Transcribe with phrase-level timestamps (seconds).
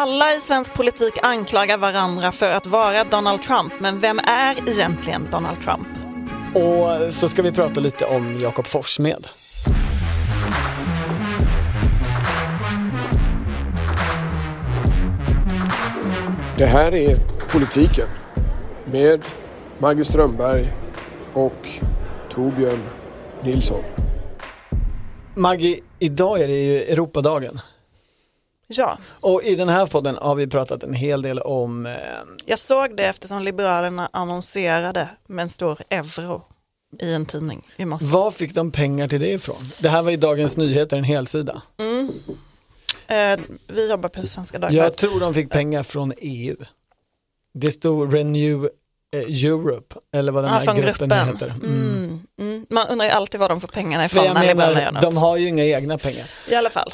[0.00, 5.28] Alla i svensk politik anklagar varandra för att vara Donald Trump, men vem är egentligen
[5.30, 5.86] Donald Trump?
[6.54, 9.26] Och så ska vi prata lite om Jakob Forssmed.
[16.58, 17.16] Det här är
[17.52, 18.08] Politiken
[18.92, 19.24] med
[19.78, 20.72] Maggie Strömberg
[21.32, 21.68] och
[22.30, 22.82] Torbjörn
[23.42, 23.82] Nilsson.
[25.34, 27.60] Maggie, idag är det ju Europadagen.
[28.70, 31.92] Ja, Och i den här podden har vi pratat en hel del om eh,
[32.46, 36.42] jag såg det eftersom Liberalerna annonserade med en stor euro
[37.00, 38.06] i en tidning i morse.
[38.06, 39.56] var fick de pengar till det ifrån?
[39.78, 41.62] Det här var i Dagens Nyheter, en helsida.
[43.08, 44.96] Eh, vi jobbar på Svenska Jag Dagbladet.
[44.96, 46.56] tror de fick pengar från EU.
[47.54, 48.68] Det stod Renew
[49.16, 51.26] eh, Europe, eller vad den här från gruppen, gruppen.
[51.28, 51.46] heter.
[51.46, 51.64] Mm.
[51.72, 52.66] Mm, mm.
[52.70, 55.16] Man undrar ju alltid var de får pengarna För ifrån jag Liberalerna gör menar, de
[55.16, 56.30] har ju inga egna pengar.
[56.48, 56.92] I alla fall.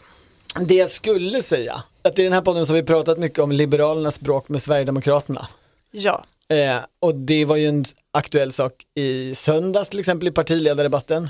[0.60, 3.52] Det jag skulle säga, att i den här podden så har vi pratat mycket om
[3.52, 5.48] Liberalernas bråk med Sverigedemokraterna.
[5.90, 11.28] Ja, Eh, och det var ju en aktuell sak i söndags till exempel i partiledardebatten.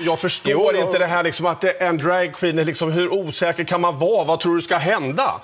[0.00, 3.64] Jag förstår inte det här liksom att det är en dragqueen, är liksom, hur osäker
[3.64, 4.24] kan man vara?
[4.24, 5.40] Vad tror du ska hända?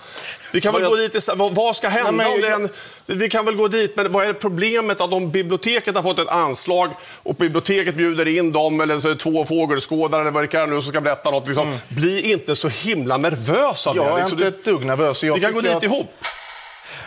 [0.52, 2.46] Vi kan väl Vad gå jag- dit, vad, vad ska hända Nej, men om det
[2.46, 2.68] är jag- en,
[3.06, 6.28] Vi kan väl gå dit, men vad är problemet att om biblioteket har fått ett
[6.28, 6.90] anslag
[7.22, 10.90] och biblioteket bjuder in dem, eller så två fågelskådare eller vad det kan nu som
[10.92, 11.46] ska berätta något.
[11.46, 14.10] Liksom, Bli inte så himla nervös av Jag det.
[14.10, 15.22] är Liksom, inte du- ett dugg nervös.
[15.24, 16.14] Jag vi kan gå dit att- ihop.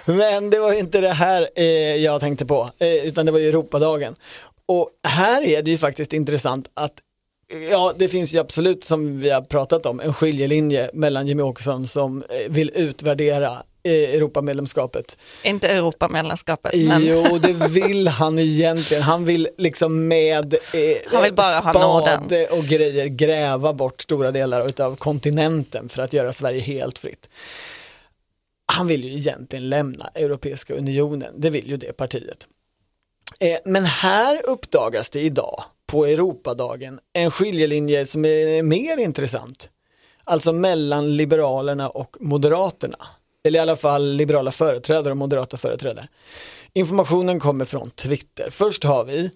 [0.05, 1.63] Men det var inte det här eh,
[1.95, 4.15] jag tänkte på, eh, utan det var ju Europadagen.
[4.65, 6.91] Och här är det ju faktiskt intressant att
[7.71, 11.87] Ja, det finns ju absolut som vi har pratat om en skiljelinje mellan Jimmie Åkesson
[11.87, 15.17] som eh, vill utvärdera eh, Europamedlemskapet.
[15.43, 19.03] inte Europamedlemskapet, men Jo, det vill han egentligen.
[19.03, 20.59] Han vill liksom med eh,
[21.11, 26.33] Han vill bara spade och grejer gräva bort stora delar av kontinenten för att göra
[26.33, 27.29] Sverige helt fritt.
[28.65, 32.47] Han vill ju egentligen lämna Europeiska unionen, det vill ju det partiet.
[33.39, 35.63] Eh, men här uppdagas det idag
[35.93, 39.69] på Europadagen en skiljelinje som är mer intressant.
[40.23, 42.97] Alltså mellan Liberalerna och Moderaterna.
[43.43, 46.07] Eller i alla fall liberala företrädare och moderata företrädare.
[46.73, 48.49] Informationen kommer från Twitter.
[48.49, 49.31] Först har vi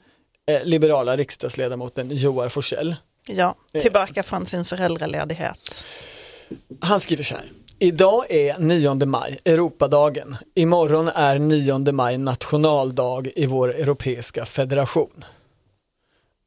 [0.47, 2.95] eh, liberala riksdagsledamoten Joar Forsell.
[3.27, 5.83] ja, tillbaka från sin föräldraledighet.
[6.79, 7.51] Han skriver så här.
[7.79, 10.37] Idag är 9 maj, Europadagen.
[10.55, 15.23] Imorgon är 9 maj nationaldag i vår europeiska federation.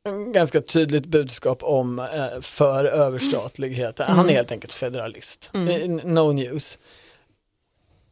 [0.08, 3.98] Ganska tydligt budskap om eh, för överstatlighet.
[3.98, 5.50] Han är helt enkelt federalist.
[5.54, 6.78] Eh, No news.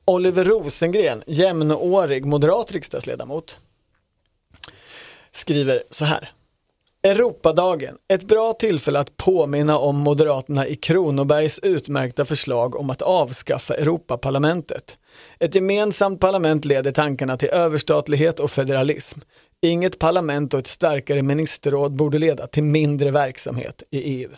[0.04, 3.58] Oliver Rosengren, jämnårig moderat riksdagsledamot,
[5.30, 6.30] skriver så här.
[7.02, 13.74] Europadagen, ett bra tillfälle att påminna om Moderaterna i Kronobergs utmärkta förslag om att avskaffa
[13.74, 14.98] Europaparlamentet.
[15.38, 19.20] Ett gemensamt parlament leder tankarna till överstatlighet och federalism.
[19.60, 24.30] Inget parlament och ett starkare ministerråd borde leda till mindre verksamhet i EU.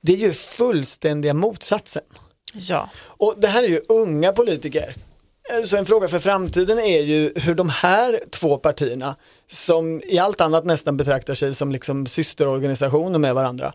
[0.00, 2.02] Det är ju fullständiga motsatsen.
[2.54, 4.94] Ja, Och det här är ju unga politiker.
[5.64, 9.16] Så en fråga för framtiden är ju hur de här två partierna,
[9.48, 13.72] som i allt annat nästan betraktar sig som liksom systerorganisationer med varandra,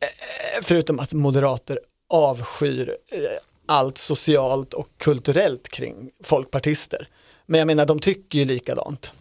[0.00, 3.20] eh, förutom att moderater avskyr eh,
[3.66, 7.08] allt socialt och kulturellt kring folkpartister.
[7.46, 9.12] Men jag menar, de tycker ju likadant.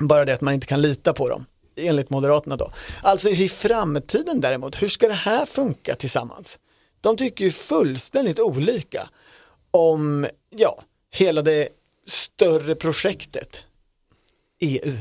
[0.00, 1.46] Bara det att man inte kan lita på dem,
[1.76, 2.72] enligt Moderaterna då.
[3.02, 6.58] Alltså i framtiden däremot, hur ska det här funka tillsammans?
[7.00, 9.08] De tycker ju fullständigt olika
[9.70, 11.68] om, ja, hela det
[12.06, 13.60] större projektet
[14.60, 14.96] EU.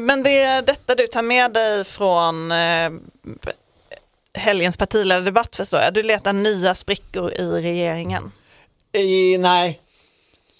[0.00, 2.90] men det är detta du tar med dig från eh,
[4.34, 5.94] helgens partiledardebatt förstår jag.
[5.94, 8.32] Du letar nya sprickor i regeringen.
[8.92, 9.80] I, nej,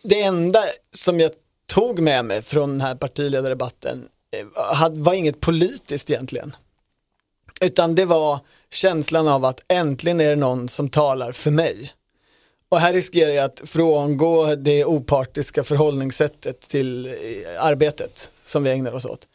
[0.03, 1.31] det enda som jag
[1.67, 6.57] tog med mig från den här partiledardebatten eh, var inget politiskt egentligen.
[7.61, 8.39] Utan det var
[8.71, 11.93] känslan av att äntligen är det någon som talar för mig.
[12.69, 18.93] Och här riskerar jag att frångå det opartiska förhållningssättet till eh, arbetet som vi ägnar
[18.93, 19.29] oss åt.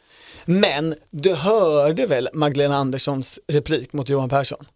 [0.44, 4.66] Men du hörde väl Magdalena Anderssons replik mot Johan Persson?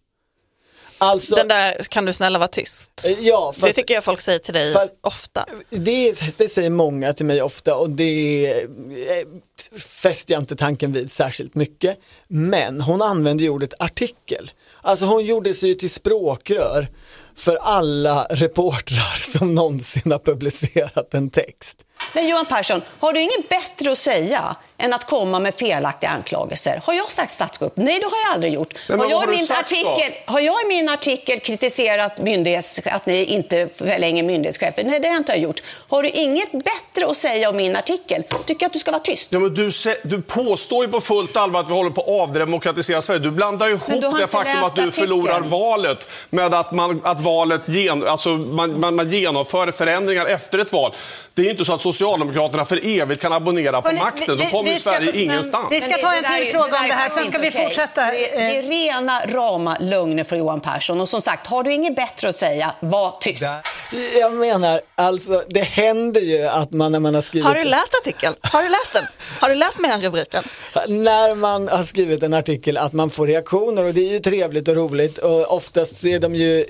[0.98, 3.06] Alltså, Den där, kan du snälla vara tyst?
[3.20, 5.46] ja, det fast, tycker jag folk säger till dig fast- ofta.
[5.70, 9.26] det, det säger många till mig ofta och det eh,
[9.88, 11.98] fäster jag inte tanken vid särskilt mycket.
[12.28, 14.50] Men hon använde ju ordet artikel.
[14.82, 16.88] Alltså hon gjorde sig ju till språkrör
[17.36, 21.78] för alla reportrar som någonsin har publicerat en text.
[22.12, 26.80] Men Johan Persson, har du inget bättre att säga än att komma med felaktiga anklagelser?
[26.84, 27.72] Har jag sagt statskupp?
[27.76, 28.74] Nej, det har jag aldrig gjort.
[28.88, 29.54] men har, jag har i du min då?
[29.54, 34.84] artikel, har jag i min artikel kritiserat myndighets, att ni inte förlänger myndighetschefer?
[34.84, 35.62] Nej, det har jag inte gjort.
[35.88, 38.22] Har du inget bättre att säga om min artikel?
[38.22, 39.32] Tycker jag att du ska vara tyst.
[39.32, 39.70] Ja, men du,
[40.04, 43.20] du påstår ju på fullt allvar att vi håller på att avdemokratisera Sverige.
[43.20, 44.92] Du blandar du ihop har det faktum att du artikeln.
[44.92, 50.58] förlorar valet med att, man, att valet gen, alltså man, man, man genomför förändringar efter
[50.58, 50.92] ett val.
[51.34, 54.38] Det är ju inte så att Socialdemokraterna för evigt kan abonnera på Hörrni, makten.
[54.38, 55.66] vi- Då kommer vi Sverige ta- ingenstans.
[55.70, 58.04] Vi ska ta en till fråga om det här, är sen ska vi fortsätta.
[58.04, 61.00] Det, det är rena rama lögner från Johan Persson.
[61.00, 63.42] Och som sagt, har du inget bättre att säga, var tyst.
[64.20, 67.94] Jag menar, alltså det händer ju att man när man har skrivit Har du läst
[68.02, 68.34] artikeln?
[68.40, 69.04] Har du läst den?
[69.40, 70.44] Har du läst mellanrubriken?
[70.88, 74.68] när man har skrivit en artikel att man får reaktioner och det är ju trevligt
[74.68, 76.64] och roligt och oftast så är de ju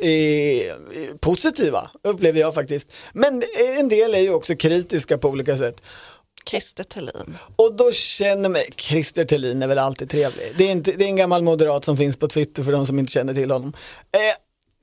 [1.21, 2.93] positiva, upplever jag faktiskt.
[3.13, 3.43] Men
[3.79, 5.83] en del är ju också kritiska på olika sätt.
[6.51, 7.39] Christer Thelin.
[7.57, 10.53] Och då känner mig, Christer Thelin är väl alltid trevlig.
[10.59, 12.99] Det är, inte, det är en gammal moderat som finns på Twitter för de som
[12.99, 13.73] inte känner till honom.
[14.13, 14.21] Eh,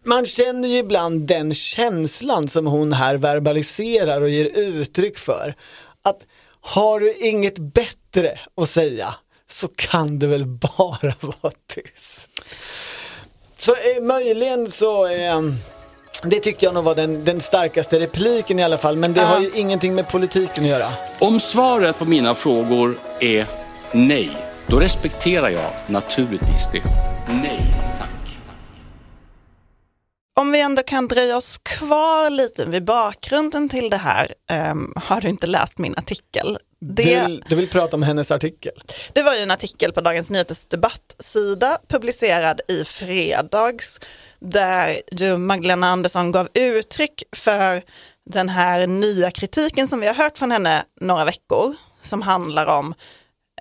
[0.05, 5.55] man känner ju ibland den känslan som hon här verbaliserar och ger uttryck för.
[6.01, 6.19] Att
[6.61, 9.15] har du inget bättre att säga
[9.47, 12.32] så kan du väl bara vara tyst.
[13.65, 15.41] Så eh, möjligen så eh,
[16.23, 19.39] det tyckte jag nog var den, den starkaste repliken i alla fall, men det har
[19.39, 20.87] ju ingenting med politiken att göra.
[21.19, 23.45] Om svaret på mina frågor är
[23.91, 24.31] nej,
[24.67, 26.83] då respekterar jag naturligtvis det.
[27.41, 28.09] Nej, tack.
[30.35, 35.21] Om vi ändå kan dröja oss kvar lite vid bakgrunden till det här, ehm, har
[35.21, 36.57] du inte läst min artikel?
[36.85, 38.71] Du, Det, vill, du vill prata om hennes artikel?
[39.13, 43.99] det var ju en artikel på Dagens Nyheters debattsida publicerad i fredags
[44.39, 47.81] där ju Magdalena Andersson gav uttryck för
[48.25, 52.93] den här nya kritiken som vi har hört från henne några veckor som handlar om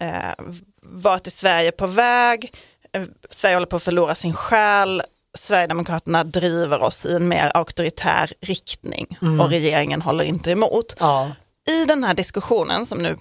[0.01, 0.45] eh,
[0.83, 2.55] vart är Sverige på väg?
[2.93, 5.03] Eh, Sverige håller på att förlora sin själ.
[5.39, 10.97] Sverigedemokraterna driver oss i en mer auktoritär riktning och regeringen håller inte emot.
[10.99, 11.31] Ja.
[11.70, 13.19] I den här diskussionen som nu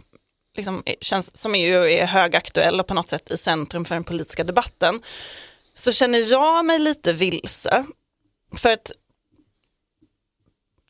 [0.57, 4.03] liksom känns, som är ju är högaktuell och på något sätt i centrum för den
[4.03, 5.01] politiska debatten,
[5.73, 7.85] så känner jag mig lite vilse.
[8.57, 8.91] För att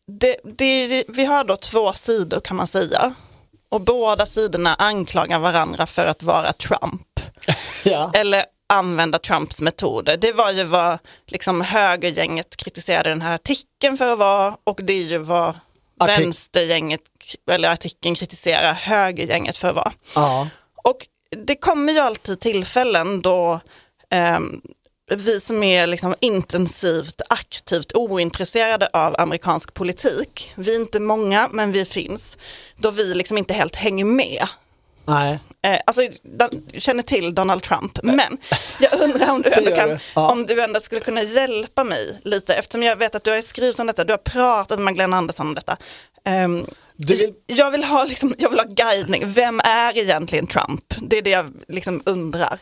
[0.06, 3.14] det, det, vi har då två sidor kan man säga.
[3.68, 7.08] Och båda sidorna anklagar varandra för att vara Trump.
[7.84, 8.10] Ja.
[8.14, 10.16] Eller använda Trumps metoder.
[10.16, 14.92] Det var ju vad liksom, högergänget kritiserade den här artikeln för att vara och det
[14.92, 15.54] är ju vad
[16.02, 17.00] Artik- vänstergänget,
[17.50, 19.92] eller artikeln kritiserar högergänget för att vara.
[20.14, 20.48] ja.
[20.84, 21.06] Och
[21.46, 23.60] det kommer ju alltid tillfällen då
[24.10, 24.60] ehm,
[25.16, 31.72] vi som är liksom intensivt, aktivt ointresserade av amerikansk politik, vi är inte många men
[31.72, 32.38] vi finns,
[32.76, 34.48] då vi liksom inte helt hänger med.
[35.04, 35.38] Nej.
[35.62, 36.50] Eh, alltså, jag
[36.82, 38.38] känner till Donald Trump, men
[38.80, 39.98] jag undrar om du, ändå kan.
[40.14, 40.32] Ja.
[40.32, 43.80] om du ändå skulle kunna hjälpa mig lite, eftersom jag vet att du har skrivit
[43.80, 45.76] om detta, du har pratat med Magdalena Andersson om detta.
[46.96, 50.94] Du vill- jag, vill ha liksom, jag vill ha guidning, vem är egentligen Trump?
[51.02, 52.58] Det är det jag liksom undrar.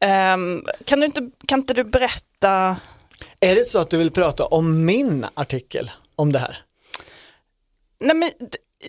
[0.00, 2.76] Ehm, kan, du inte, kan inte du berätta,
[3.40, 6.62] Är det så att du vill prata om min artikel om det här?
[8.00, 8.30] nej men,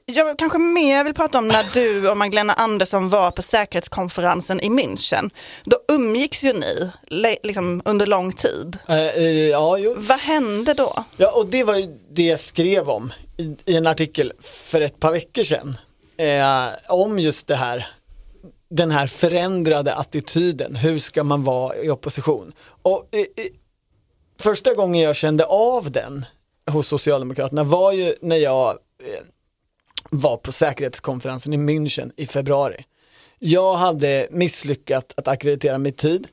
[0.05, 4.69] jag kanske mer vill prata om när du och Magdalena Andersson var på säkerhetskonferensen i
[4.69, 5.29] München.
[5.63, 6.91] Då umgicks ju ni
[7.43, 8.77] liksom, under lång tid.
[8.89, 9.95] Eh, ja, jo.
[9.97, 11.03] Vad hände då?
[11.17, 14.99] ja, och det var ju det jag skrev om i, i en artikel för ett
[14.99, 15.77] par veckor sedan.
[16.17, 17.87] Eh, om just det här,
[18.69, 22.53] den här förändrade attityden, hur ska man vara i opposition?
[22.81, 23.51] Och eh, eh,
[24.39, 26.25] första gången jag kände av den
[26.71, 28.69] hos Socialdemokraterna var ju när jag
[29.03, 29.19] eh,
[30.09, 32.85] var på säkerhetskonferensen i München i februari.
[33.40, 36.28] Jag hade misslyckats att akkreditera min tid,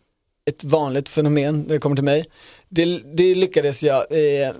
[0.51, 2.25] ett vanligt fenomen när det kommer till mig.
[2.69, 4.53] Det, det lyckades jag eh,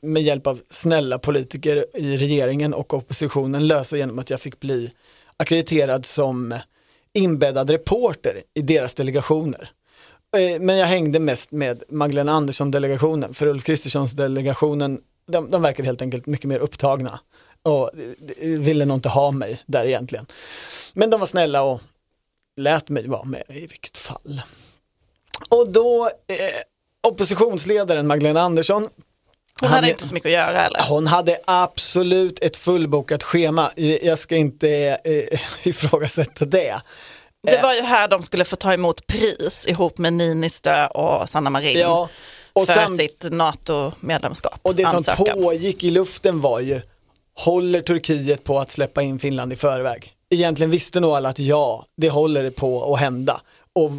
[0.00, 4.90] med hjälp av snälla politiker i regeringen och oppositionen lösa genom att jag fick bli
[5.36, 6.58] akkrediterad som
[7.12, 9.70] inbäddad reporter i deras delegationer.
[10.36, 16.02] Eh, Men jag hängde mest med Magdalena Andersson-delegationen, för Ulf Kristerssons-delegationen, de, de verkar helt
[16.02, 17.20] enkelt mycket mer upptagna
[17.66, 17.90] och
[18.38, 20.26] eh, ville nog inte ha mig där egentligen.
[20.92, 21.80] Men de var snälla och
[22.56, 24.42] lät mig vara med i vilket fall.
[25.48, 26.36] Och då, eh,
[27.08, 28.88] oppositionsledaren Magdalena Andersson,
[29.60, 30.82] Hon hade är- inte så mycket att göra eller?
[30.88, 33.70] hon hade absolut ett fullbokat schema.
[34.02, 34.68] Jag ska inte
[35.04, 36.80] eh, ifrågasätta det.
[37.42, 41.50] Det var ju här de skulle få ta emot pris ihop med Ninistö och Sanna
[41.50, 42.08] Marin Ja,
[42.52, 44.58] och för sam- sitt NATO-medlemskap.
[44.62, 45.42] Och det som ansökan.
[45.42, 46.80] pågick i luften var ju
[47.36, 50.12] håller Turkiet på att släppa in Finland i förväg?
[50.30, 53.40] Egentligen visste nog alla att ja, det håller på att hända.
[53.72, 53.90] Och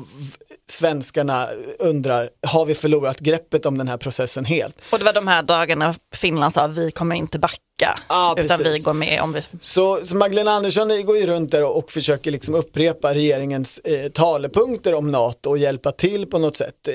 [0.69, 4.77] svenskarna undrar, har vi förlorat greppet om den här processen helt?
[4.91, 8.75] Och det var de här dagarna Finland sa vi kommer inte backa, Ja, utan precis.
[8.75, 9.43] vi går med om vi...
[9.61, 14.11] Så, så Magdalena Andersson går ju runt där och, och försöker liksom upprepa regeringens eh,
[14.11, 16.87] talepunkter om NATO och hjälpa till på något sätt.
[16.87, 16.93] Eh,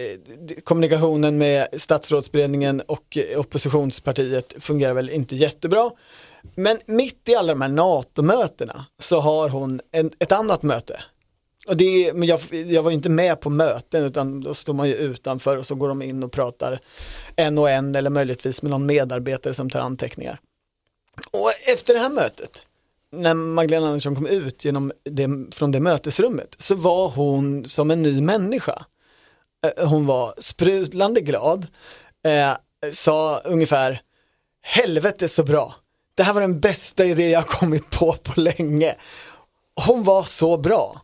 [0.64, 5.90] kommunikationen med statsrådsberedningen och eh, oppositionspartiet fungerar väl inte jättebra.
[6.54, 11.00] Men mitt i alla de här NATO-mötena så har hon en, ett annat möte.
[11.66, 14.74] Och det, är- men jag, jag var ju inte med på möten utan då står
[14.74, 16.78] man ju utanför och så går de in och pratar
[17.36, 20.40] en och en eller möjligtvis med någon medarbetare som tar anteckningar.
[21.30, 22.62] Och efter det här mötet,
[23.12, 28.02] när Magdalena Andersson kom ut genom det, från det mötesrummet, så var hon som en
[28.02, 28.84] ny människa.
[29.76, 31.66] Eh, hon var sprudlande glad,
[32.26, 32.52] eh,
[32.94, 34.00] sa ungefär
[34.62, 35.74] helvete så bra.
[36.14, 38.94] Det här var den bästa idé jag kommit på på länge.
[39.86, 41.00] Hon var så bra.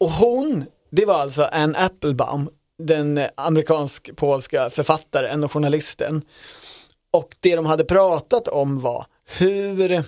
[0.00, 6.22] Och hon, det var alltså Anne Applebaum, den amerikansk-polska författaren och journalisten.
[7.10, 10.04] Och det de hade pratat om var hur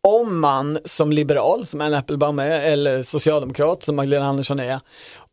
[0.00, 4.80] om man som liberal, som Anne Applebaum är, eller socialdemokrat som Magdalena Andersson är,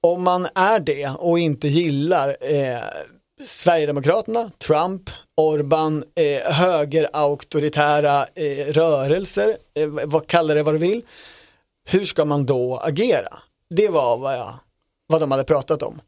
[0.02, 2.84] om man är det och inte gillar eh,
[3.42, 11.02] Sverigedemokraterna, Trump, Orban, eh, högerauktoritära eh, rörelser, eh, vad kallar det vad du vill,
[11.86, 13.40] hur ska man då agera?
[13.70, 14.54] Det var vad, jag,
[15.08, 16.02] vad de hade pratat om.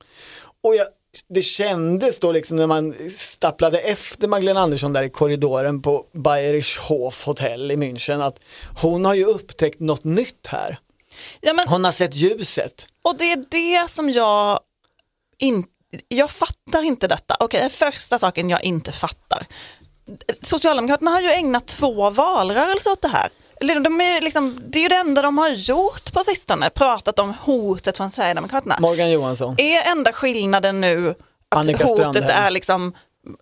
[0.62, 0.88] Och jag,
[1.28, 6.80] det kändes då liksom när man stapplade efter Magdalena Andersson där i korridoren på Bayerisch
[6.80, 8.40] Hof hotell i München att
[8.82, 10.80] hon har ju upptäckt något nytt här.
[11.42, 12.88] Ja, men, Hon har sett ljuset.
[13.02, 14.60] och det är det som jag
[15.38, 15.70] inte,
[16.08, 17.38] jag fattar inte detta.
[17.40, 19.46] Okej, är första saken jag inte fattar.
[20.42, 23.30] Socialdemokraterna har ju ägnat två valrörelser åt det här.
[23.60, 27.34] De är liksom, det är ju det enda de har gjort på sistone, pratat om
[27.42, 28.78] hotet från Sverigedemokraterna.
[28.80, 29.56] Morgan Johansson.
[29.58, 31.10] Är enda skillnaden nu
[31.50, 32.30] att Annika hotet Strandhäll.
[32.30, 32.94] är liksom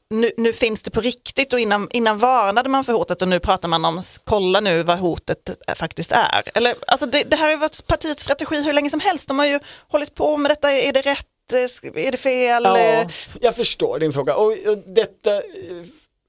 [0.10, 3.40] nu, nu finns det på riktigt och innan, innan varnade man för hotet och nu
[3.40, 6.44] pratar man om kolla nu vad hotet faktiskt är.
[6.54, 9.28] Eller, alltså det, det här har varit partiets strategi hur länge som helst.
[9.28, 12.64] De har ju hållit på med detta, är det rätt, är det fel?
[12.64, 13.10] Ja,
[13.42, 15.42] jag förstår din fråga och, och detta eh,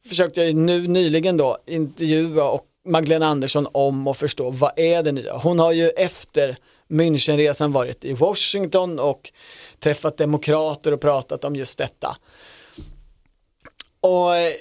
[0.09, 5.12] försökte jag nu nyligen då intervjua och Magdalena Andersson om och förstå vad är det
[5.12, 5.37] nya.
[5.37, 6.56] Hon har ju efter
[6.88, 9.33] Münchenresan varit i Washington och
[9.80, 12.16] träffat demokrater och pratat om just detta.
[14.00, 14.52] Och eh,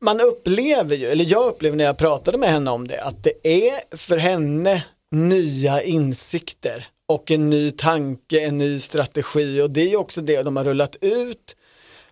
[0.00, 3.66] man upplever ju, eller jag upplever när jag pratade med henne om det, att det
[3.66, 9.88] är för henne nya insikter och en ny tanke, en ny strategi och det är
[9.88, 11.56] ju också det de har rullat ut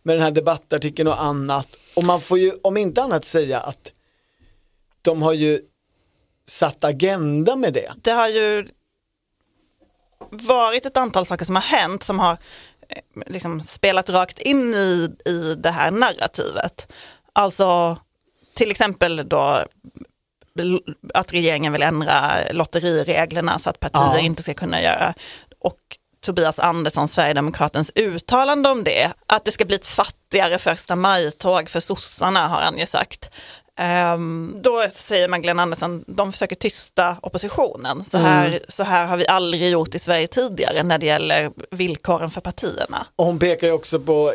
[0.03, 1.69] med den här debattartikeln och annat.
[1.97, 3.93] Och man får ju om inte annat säga att
[5.03, 5.61] de har ju
[6.47, 7.93] satt agenda med det.
[7.97, 8.69] Det har ju
[10.31, 12.37] varit ett antal saker som har hänt som har
[12.89, 16.93] eh, liksom spelat rakt in i, i det här narrativet.
[17.33, 17.99] Alltså
[18.55, 19.65] till exempel då
[21.15, 24.19] att regeringen vill ändra lotterireglerna så att partier Ja.
[24.19, 25.15] inte ska kunna göra.
[25.61, 25.79] Och
[26.23, 31.81] Tobias Andersson, Sverigedemokratens uttalande om det, att det ska bli ett fattigare första maj-tåg för
[31.81, 33.31] sossarna har han ju sagt.
[33.81, 38.05] Ehm, då säger Magdalena Andersson, de försöker tysta oppositionen.
[38.05, 42.31] Så här, så här har vi aldrig gjort i Sverige tidigare när det gäller villkoren
[42.31, 43.07] för partierna.
[43.17, 44.35] Och hon pekar ju också på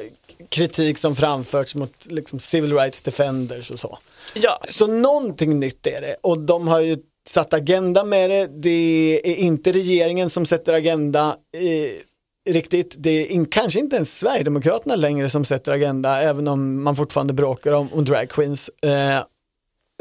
[0.49, 3.97] kritik som framförts mot liksom, civil rights defenders och så.
[4.33, 6.97] Ja, Så någonting nytt är det och de har ju
[7.29, 8.47] satt agenda med det.
[8.47, 12.95] Det är inte regeringen som sätter agenda eh, riktigt.
[12.97, 17.33] Det är in, kanske inte ens Sverigedemokraterna längre som sätter agenda även om man fortfarande
[17.33, 18.69] bråkar om, om drag queens.
[18.81, 19.19] Eh,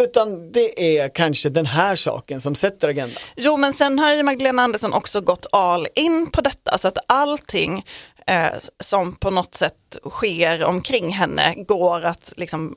[0.03, 3.21] utan det är kanske den här saken som sätter agenda.
[3.37, 6.99] Jo, men sen har ju Magdalena Andersson också gått all in på detta, så att
[7.07, 7.87] allting
[8.27, 12.77] eh, som på något sätt sker omkring henne går att liksom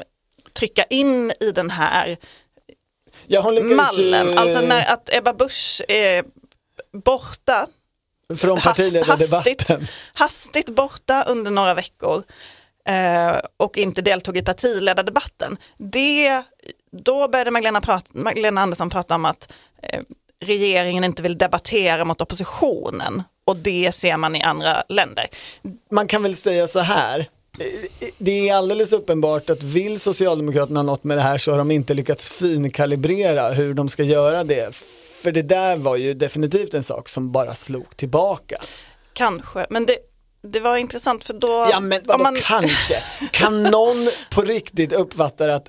[0.53, 2.17] trycka in i den här
[3.27, 4.37] Ja, ju, mallen.
[4.37, 6.23] Alltså när att Ebba Busch är
[7.03, 7.67] borta,
[8.37, 9.87] från partiledardebatten.
[10.13, 12.23] hastigt borta under några veckor
[12.87, 15.57] eh, och inte deltog i partiledardebatten.
[15.77, 16.43] Det,
[16.91, 19.51] då började Magdalena, prata, Magdalena Andersson prata om att
[19.83, 20.01] eh,
[20.39, 25.27] regeringen inte vill debattera mot oppositionen och det ser man i andra länder.
[25.91, 27.19] man kan väl säga så här.
[27.59, 31.71] eh, Det är alldeles uppenbart att vill Socialdemokraterna något med det här så har de
[31.71, 34.75] inte lyckats finkalibrera hur de ska göra det.
[35.21, 38.57] För det där var ju definitivt en sak som bara slog tillbaka.
[39.13, 39.97] Kanske, men det,
[40.41, 41.67] det var intressant för då...
[41.71, 43.03] Ja men vadå man- kanske?
[43.31, 45.65] Kan någon på riktigt uppfatta att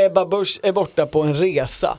[0.00, 1.98] Ebba Busch är borta på en resa.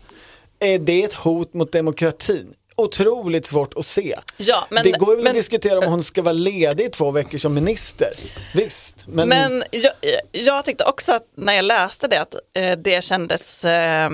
[0.60, 2.54] Är det ett hot mot demokratin?
[2.75, 4.20] Otroligt svårt att se.
[4.38, 7.12] Ja, men- det går väl men- att diskutera om hon ska vara ledig i två
[7.12, 8.12] veckor som minister.
[8.54, 9.92] Visst, men, Men jag,
[10.32, 14.10] jag tyckte också att när jag läste det att eh, det kändes eh,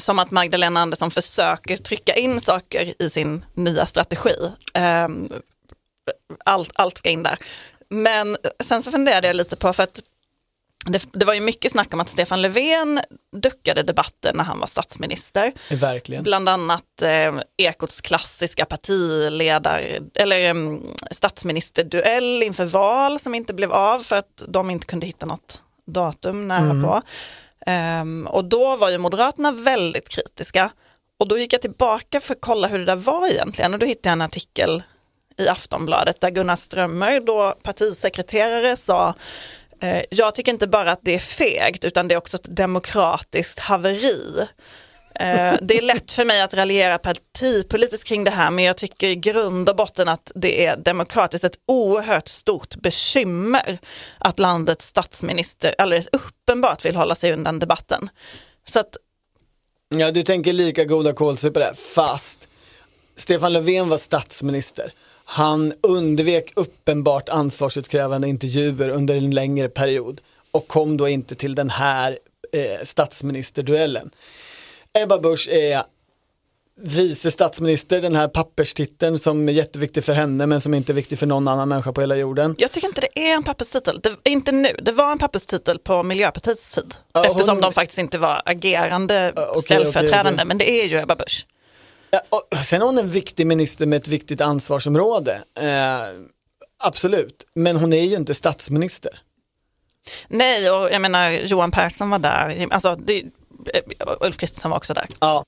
[0.00, 4.34] som att Magdalena Andersson försöker trycka in saker i sin nya strategi.
[4.74, 5.08] Eh,
[6.44, 7.38] allt, allt ska in där.
[7.88, 8.36] Men
[8.68, 10.00] sen så funderade jag lite på, för att
[10.86, 13.00] det, det var ju mycket snack om att Stefan Löfven
[13.32, 15.52] duckade debatten när han var statsminister.
[15.70, 16.22] verkligen.
[16.22, 20.80] Bland annat eh, Ekots klassiska partiledar eller eh,
[21.10, 26.48] statsministerduell inför val som inte blev av för att de inte kunde hitta något datum
[26.48, 27.02] nära på.
[27.66, 30.70] Ehm, och då var ju Moderaterna väldigt kritiska.
[31.18, 33.86] Och då gick jag tillbaka för att kolla hur det där var egentligen och då
[33.86, 34.82] hittade jag en artikel
[35.38, 39.14] i Aftonbladet där Gunnar Strömmer, då partisekreterare, sa
[39.80, 43.58] Eh, jag tycker inte bara att det är fegt utan det är också ett demokratiskt
[43.58, 44.46] haveri.
[45.14, 49.08] Eh, det är lätt för mig att raljera partipolitiskt kring det här men jag tycker
[49.08, 53.78] i grund och botten att det är demokratiskt ett oerhört stort bekymmer
[54.18, 58.10] att landets statsminister alldeles uppenbart vill hålla sig undan debatten.
[58.68, 58.96] Så att
[59.90, 62.48] Ja, du tänker lika goda kålsupor där, fast
[63.16, 64.92] Stefan Löfven var statsminister.
[65.30, 70.20] Han undvek uppenbart ansvarsutkrävande intervjuer under en längre period
[70.50, 72.18] och kom då inte till den här
[72.52, 74.10] eh, statsministerduellen.
[74.92, 75.82] Ebba Busch är
[76.80, 81.18] vice statsminister, den här papperstiteln som är jätteviktig för henne men som inte är viktig
[81.18, 82.54] för någon annan människa på hela jorden.
[82.58, 86.02] jag tycker inte det är en papperstitel, det, inte nu, det var en papperstitel på
[86.02, 86.94] Miljöpartiets tid.
[87.12, 90.44] Ja, hon- eftersom de faktiskt inte var agerande Ja, okej, ställföreträdande, okej, okej.
[90.46, 91.46] men det är ju Ebba Busch.
[92.10, 92.22] Ja,
[92.64, 95.42] sen är hon en viktig minister med ett viktigt ansvarsområde.
[95.60, 96.02] Eh,
[96.78, 99.22] absolut, men hon är ju inte statsminister.
[100.28, 103.24] Nej, och jag menar Johan Persson var där, alltså det,
[104.20, 105.06] Ulf Kristersson var också där.
[105.20, 105.44] Ja.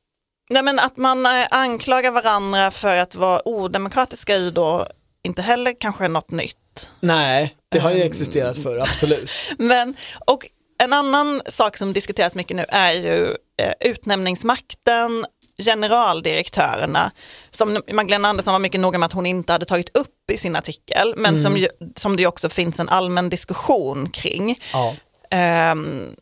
[0.51, 4.87] Nej men att man eh, anklagar varandra för att vara odemokratiska är ju då
[5.23, 6.91] inte heller kanske något nytt.
[7.01, 9.31] Nej, det har ju existerat förr, absolut.
[9.59, 10.47] Men, och
[10.79, 15.27] en annan sak som diskuteras mycket nu är ju eh, utnämningsmakten,
[15.65, 17.11] generaldirektörerna,
[17.51, 20.57] som Magdalena Andersson var mycket noga med att hon inte hade tagit upp i sin
[20.57, 24.59] artikel, men som, ju, som det också finns en allmän diskussion kring.
[24.73, 24.97] Ja.
[25.31, 26.17] Ehm,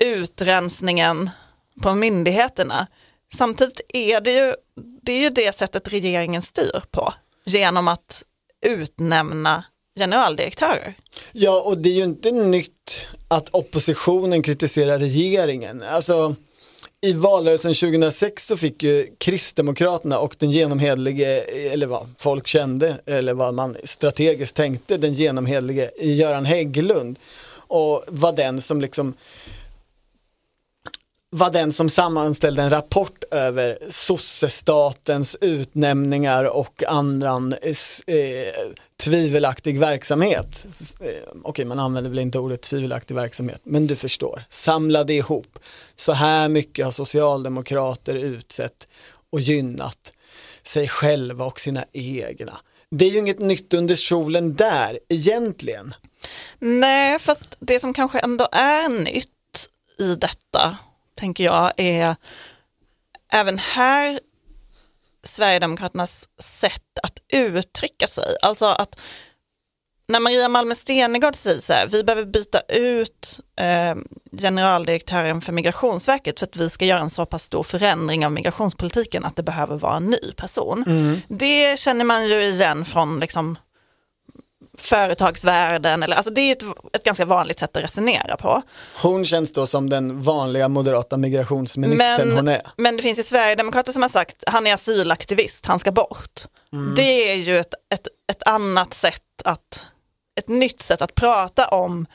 [0.00, 1.30] utrensningen
[1.82, 2.86] på myndigheterna.
[3.34, 4.54] Samtidigt är det ju
[5.02, 8.22] det, är ju det sättet regeringen styr på, genom att
[8.66, 9.64] utnämna
[9.98, 10.94] generaldirektörer.
[11.32, 15.82] ja, och det är ju inte nytt att oppositionen kritiserar regeringen.
[15.82, 16.36] Alltså,
[17.04, 21.40] i valrörelsen 2006 så fick ju Kristdemokraterna och den genomhedlige,
[21.72, 27.18] eller vad folk kände, eller vad man strategiskt tänkte, den genomhedlige Göran Hägglund.
[27.54, 29.14] Och var den som liksom
[31.34, 38.52] var den som sammanställde en rapport över sossestatens utnämningar och annan eh, eh
[38.96, 40.64] tvivelaktig verksamhet.
[41.00, 44.42] Eh, Okej, man använder väl inte ordet tvivelaktig verksamhet, men du förstår.
[44.48, 45.58] Samlade ihop.
[45.96, 48.88] Så här mycket har socialdemokrater utsett
[49.30, 50.12] och gynnat
[50.62, 52.58] sig själva och sina egna.
[52.90, 55.94] Det är ju inget nytt under solen där egentligen.
[56.58, 59.68] Nej, fast det som kanske ändå är nytt
[59.98, 60.78] i detta,
[61.14, 62.16] tänker jag, är
[63.32, 64.20] även här
[65.24, 68.36] Sverigedemokraternas sätt att uttrycka sig.
[68.42, 68.96] Alltså att
[70.08, 73.94] när Maria Malmer Stenergard säger så här, vi behöver byta ut eh,
[74.40, 79.24] generaldirektören för Migrationsverket för att vi ska göra en så pass stor förändring av migrationspolitiken
[79.24, 80.84] att det behöver vara en ny person.
[81.28, 83.58] Det känner man ju igen från liksom,
[84.82, 88.62] företagsvärlden, eller, alltså det är ett, ett ganska vanligt sätt att resonera på.
[88.96, 92.62] Hon känns då som den vanliga moderata migrationsministern hon är.
[92.76, 96.40] men det finns ju Sverigedemokrater som har sagt han är asylaktivist, han ska bort.
[96.72, 96.94] Mm.
[96.94, 99.86] Det är ju ett, ett, ett annat sätt att,
[100.38, 102.06] ett nytt sätt att prata om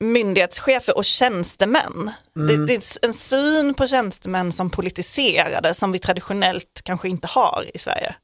[0.00, 2.10] myndighetschefer och tjänstemän.
[2.36, 2.66] Mm.
[2.66, 7.64] Det, det är en syn på tjänstemän som politiserade som vi traditionellt kanske inte har
[7.74, 8.14] i Sverige.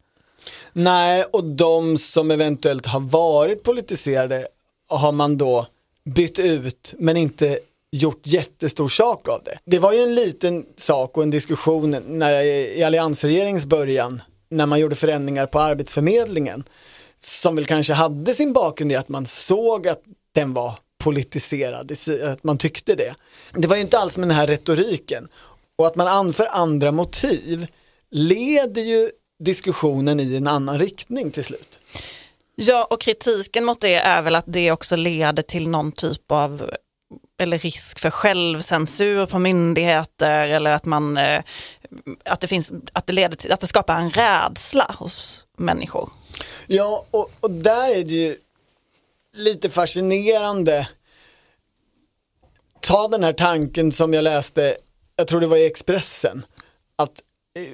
[0.72, 4.46] Nej, och de som eventuellt har varit politiserade
[4.88, 5.66] har man då
[6.04, 7.58] bytt ut men inte
[7.92, 9.58] gjort jättestor sak av det.
[9.64, 14.80] Det var ju en liten sak och en diskussion när, i alliansregeringens början när man
[14.80, 16.64] gjorde förändringar på Arbetsförmedlingen
[17.18, 21.92] som väl kanske hade sin bakgrund i att man såg att den var politiserad,
[22.24, 23.14] att man tyckte det.
[23.52, 25.28] Det var ju inte alls med den här retoriken
[25.76, 27.66] och att man anför andra motiv
[28.10, 31.80] leder ju diskussionen i en annan riktning till slut.
[32.54, 36.70] Ja, och kritiken mot det är väl att det också leder till någon typ av
[37.38, 41.42] eller risk för självcensur på myndigheter eller att man eh,
[42.24, 46.10] att det finns att det leder till att det skapar en rädsla hos människor.
[46.66, 48.36] Ja, och, och där är det ju
[49.34, 50.88] lite fascinerande.
[52.80, 54.76] Ta den här tanken som jag läste,
[55.16, 56.46] jag tror det var i Expressen,
[56.96, 57.22] att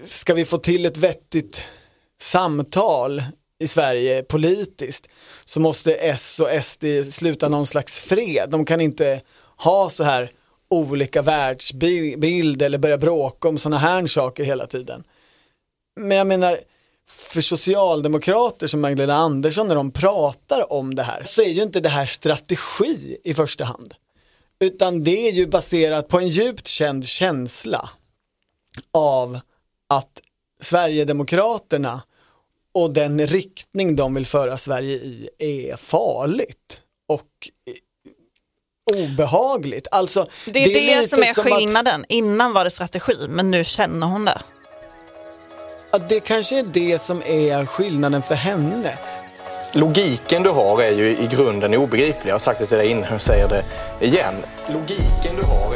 [0.06, 1.62] ska vi få till ett vettigt
[2.20, 3.22] samtal
[3.58, 5.08] i Sverige politiskt
[5.44, 8.50] så måste S och SD sluta någon slags fred.
[8.50, 9.20] De kan inte
[9.56, 10.30] ha så här
[10.68, 15.04] olika världsbild eller börja bråka om sådana här saker hela tiden.
[16.00, 16.60] Men jag menar,
[17.10, 21.80] för socialdemokrater som Magdalena Andersson när de pratar om det här så är ju inte
[21.80, 23.94] det här strategi i första hand.
[24.58, 27.90] Utan det är ju baserat på en djupt känd känsla
[28.92, 29.40] av
[29.88, 30.20] att
[30.60, 32.02] Sverigedemokraterna
[32.74, 37.50] och den riktning de vill föra Sverige i är farligt och
[38.92, 39.88] obehagligt.
[39.90, 42.04] Alltså, Det är det, lite som är som skillnaden.
[42.08, 44.32] Innan var det strategi, men nu känner hon det.
[45.90, 48.98] Att, att det kanske är det som är skillnaden för henne.
[49.72, 52.30] Logiken du har är ju i grunden obegriplig.
[52.30, 53.64] Jag har sagt det till dig innan och säger det
[54.06, 54.34] igen.
[54.68, 55.74] Logiken du har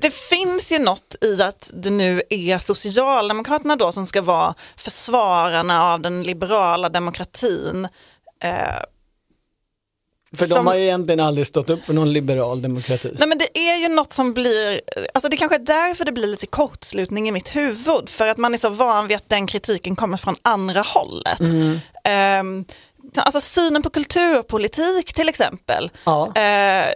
[0.00, 5.92] Det finns ju något i att det nu är Socialdemokraterna då som ska vara försvararna
[5.92, 7.88] av den liberala demokratin.
[8.44, 8.50] Eh,
[10.36, 13.16] För Som- de har ju egentligen aldrig stått upp för någon liberal demokrati.
[13.18, 14.80] Nej men det är ju något som blir,
[15.14, 18.54] alltså det kanske är därför det blir lite kortslutning i mitt huvud, för att man
[18.54, 21.40] är så van vid att den kritiken kommer från andra hållet.
[22.04, 22.64] Ehm,
[23.16, 25.90] alltså synen på kulturpolitik till exempel.
[26.04, 26.26] Ja.
[26.36, 26.88] Eh,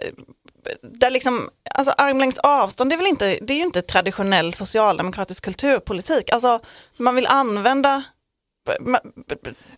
[0.81, 5.43] där liksom, alltså armlängds avstånd, det är väl inte, det är ju inte traditionell socialdemokratisk
[5.43, 6.31] kulturpolitik.
[6.31, 6.59] Alltså
[6.97, 8.03] man vill använda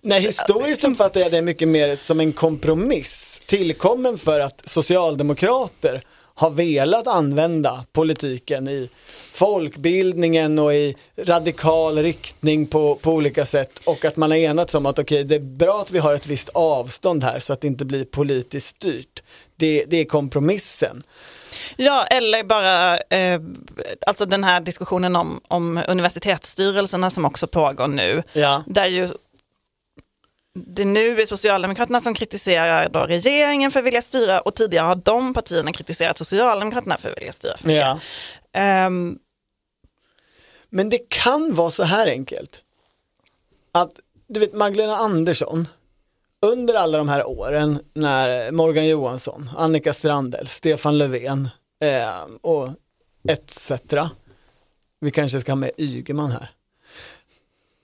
[0.02, 6.04] Nej, historiskt uppfattar jag det mycket mer som en kompromiss tillkommen för att socialdemokrater
[6.36, 8.90] har velat använda politiken i
[9.32, 14.86] folkbildningen och i radikal riktning på, på olika sätt och att man har enats om
[14.86, 17.68] att okej, det är bra att vi har ett visst avstånd här så att det
[17.68, 19.24] inte blir politiskt styrt.
[19.56, 21.04] Det, det är kompromissen.
[21.76, 23.42] Ja, eller bara eh,
[24.08, 28.24] alltså den här diskussionen om, om universitetsstyrelserna som också pågår nu.
[28.34, 28.64] Ja.
[28.68, 29.10] Där ju
[30.56, 34.96] det nu är Socialdemokraterna som kritiserar då regeringen för att vilja styra och tidigare har
[34.96, 37.58] de partierna kritiserat Socialdemokraterna för att vilja styra.
[37.58, 37.82] För mycket.
[37.82, 38.00] Ja.
[38.60, 39.20] Ehm,
[40.70, 42.62] Men det kan vara så här enkelt.
[43.72, 45.68] Att, du vet Magdalena Andersson,
[46.42, 51.50] under alla de här åren när Morgan Johansson, Annika Strandhäll, Stefan Löfven
[51.82, 52.70] eh, och
[53.28, 53.72] etc.
[55.00, 56.50] Vi kanske ska ha med Ygeman här.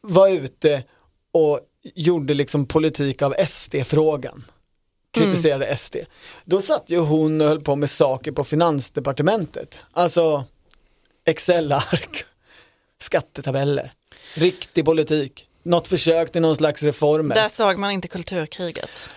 [0.01, 0.83] Var ute
[1.31, 4.43] och gjorde liksom politik av SD-frågan.
[5.13, 5.95] Kritiserade SD.
[6.45, 9.77] Då satt ju hon och höll på med saker på finansdepartementet.
[9.91, 10.45] Alltså
[11.25, 12.25] Excel-ark,
[12.99, 13.93] skattetabeller,
[14.33, 17.35] riktig politik, något försök till någon slags reformer.
[17.35, 19.09] där såg man inte kulturkriget.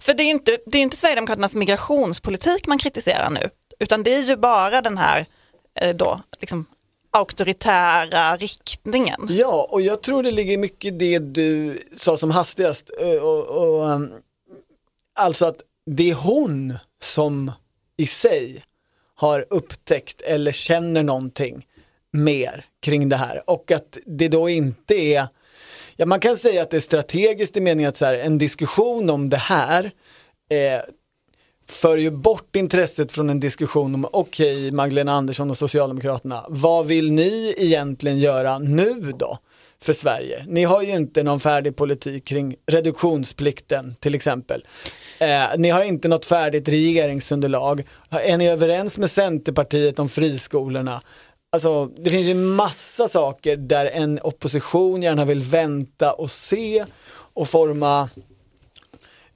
[0.00, 4.22] För det är inte, det är inte Sverigedemokraternas migrationspolitik man kritiserar nu, utan det är
[4.22, 5.26] ju bara den här
[5.74, 6.66] eh, då, liksom,
[7.10, 9.26] auktoritära riktningen.
[9.30, 12.90] Ja, och jag tror det ligger mycket i det du sa som hastigast.
[13.00, 14.12] Eh, och, och, um,
[15.14, 17.52] alltså att det är hon som
[17.96, 18.62] i sig
[19.14, 21.66] har upptäckt eller känner någonting
[22.10, 25.28] mer kring det här och att det då inte är
[26.00, 29.10] Ja, man kan säga att det är strategiskt i meningen att så här, en diskussion
[29.10, 29.90] om det här
[30.50, 30.80] eh,
[31.68, 37.12] för ju bort intresset från en diskussion om okej Magdalena Andersson och Socialdemokraterna, vad vill
[37.12, 39.38] ni egentligen göra nu då
[39.82, 40.44] för Sverige?
[40.46, 44.64] Ni har ju inte någon färdig politik kring reduktionsplikten till exempel.
[45.18, 47.84] Eh, ni har inte något färdigt regeringsunderlag.
[48.10, 51.02] Är ni överens med Centerpartiet om friskolorna?
[51.52, 56.84] Alltså det finns ju massa saker där en opposition gärna vill vänta och se
[57.34, 58.08] och forma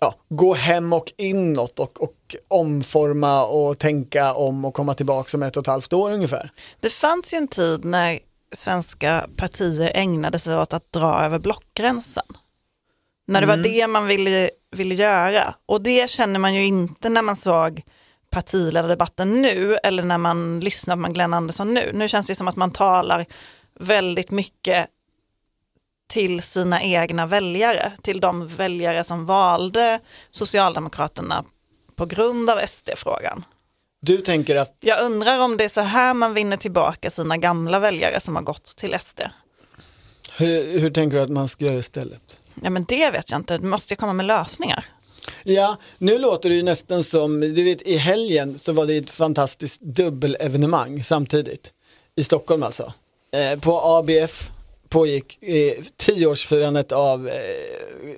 [0.02, 5.42] ja, gå hem och inåt och, och omforma och tänka om och komma tillbaka om
[5.42, 6.50] ett och ett halvt år ungefär.
[6.80, 8.18] Det fanns ju en tid när
[8.52, 12.24] svenska partier ägnade sig åt att dra över blockgränsen.
[13.26, 15.54] När det var det man ville, ville göra.
[15.66, 17.82] Och det känner man ju inte när man såg
[18.30, 21.90] partiledardebatten nu eller när man lyssnar på Magdalena Andersson nu.
[21.94, 23.26] Nu känns det som att man talar
[23.80, 24.86] väldigt mycket
[26.12, 31.44] till sina egna väljare, till de väljare som valde Socialdemokraterna
[31.96, 33.44] på grund av SD-frågan.
[34.00, 37.78] Du tänker att, Jag undrar om det är så här man vinner tillbaka sina gamla
[37.78, 39.20] väljare som har gått till SD.
[40.36, 42.38] hur, hur tänker du att man ska göra istället?
[42.62, 44.84] Ja men det vet jag inte, du måste ju komma med lösningar.
[45.42, 49.10] Ja, nu låter det ju nästan som, du vet i helgen så var det ett
[49.10, 51.72] fantastiskt dubbelevenemang samtidigt.
[52.16, 52.92] I Stockholm alltså.
[53.32, 54.50] Eh, på ABF
[54.92, 57.34] pågick eh, tioårsfirandet av eh,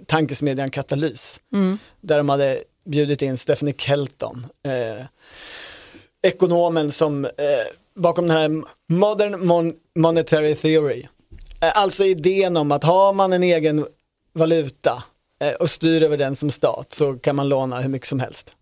[0.07, 1.41] tankesmedjan Katalys.
[2.01, 4.47] Där de hade bjudit in Stephanie Kelton.
[4.67, 5.05] Eh,
[6.23, 7.31] ekonomen som eh,
[7.95, 11.07] bakom den här Modern Mon- Monetary Theory.
[11.61, 13.87] Eh, alltså idén om att har man en egen
[14.33, 15.03] valuta
[15.43, 18.53] eh, och styr över den som stat så kan man låna hur mycket som helst.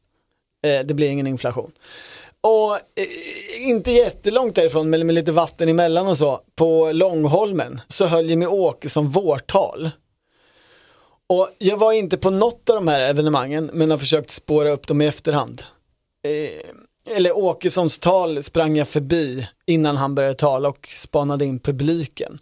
[0.64, 1.72] Eh, det blir ingen inflation.
[2.42, 8.06] Och eh, inte jättelångt därifrån, men med lite vatten emellan och så, på Långholmen så
[8.06, 9.90] höll Jimmy Åkesson vårtal.
[11.28, 14.86] Och jag var inte på något av de här evenemangen, men har försökt spåra upp
[14.86, 15.62] dem i efterhand.
[16.26, 22.38] Eh, eller Åkessons tal sprang jag förbi innan han började tala och spanade in publiken.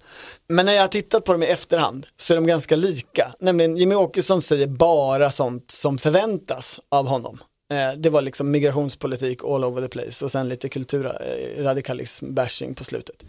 [0.49, 3.35] Men när jag har tittat på dem i efterhand så är de ganska lika.
[3.41, 7.39] Nämligen Jimmy Åkesson säger bara sånt som förväntas av honom.
[7.71, 12.75] Eh, det var liksom migrationspolitik all over the place och sen lite kulturradikalism eh, bashing
[12.75, 13.23] på slutet.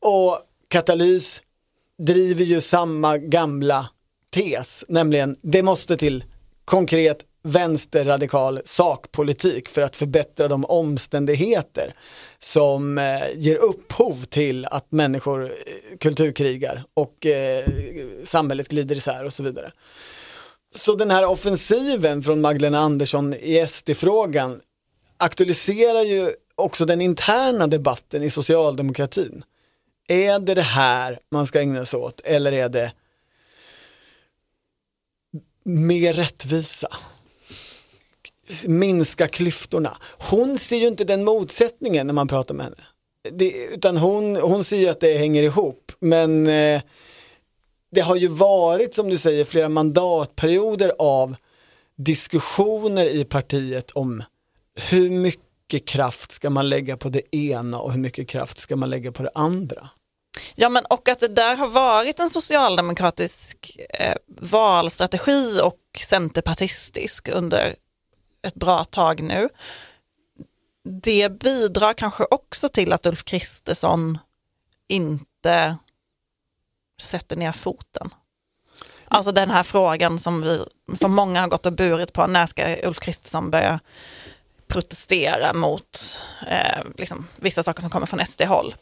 [0.00, 1.42] Och Katalys
[1.98, 3.88] driver ju samma gamla
[4.30, 6.24] tes, nämligen det måste till
[6.64, 11.94] konkret vänsterradikal sakpolitik för att förbättra de omständigheter
[12.38, 17.66] som eh, ger upphov till att människor eh, kulturkrigar och eh,
[18.24, 19.72] samhället glider isär och så vidare.
[20.74, 24.60] Så den här offensiven från Magdalena Andersson i SD-frågan
[25.16, 29.44] aktualiserar ju också den interna debatten i socialdemokratin.
[30.08, 32.92] Är det det här man ska ägna sig åt eller är det
[35.62, 36.88] mer rättvisa?
[38.66, 39.96] Minska klyftorna.
[40.02, 42.84] Hon ser ju inte den motsättningen när man pratar med henne.
[43.30, 45.92] Det, utan hon, hon ser ju att det hänger ihop.
[45.98, 46.82] Men eh,
[47.92, 51.36] det har ju varit, som du säger, flera mandatperioder av
[51.96, 54.22] diskussioner i partiet om
[54.74, 58.90] hur mycket kraft ska man lägga på det ena och hur mycket kraft ska man
[58.90, 59.88] lägga på det andra.
[60.54, 65.78] Ja men och att det där har varit en socialdemokratisk eh, valstrategi och
[66.08, 67.74] centerpartistisk under
[68.46, 69.48] ett bra tag nu.
[71.02, 74.18] Det bidrar kanske också till att Ulf Kristersson
[74.88, 75.76] inte
[77.02, 78.10] sätter ner foten.
[79.08, 80.64] Alltså den här frågan som, vi,
[80.96, 83.80] som många har gått och burit på, när ska Ulf Kristersson börja
[84.68, 86.18] protestera mot
[86.50, 88.74] eh, liksom, vissa saker som kommer från SD-håll.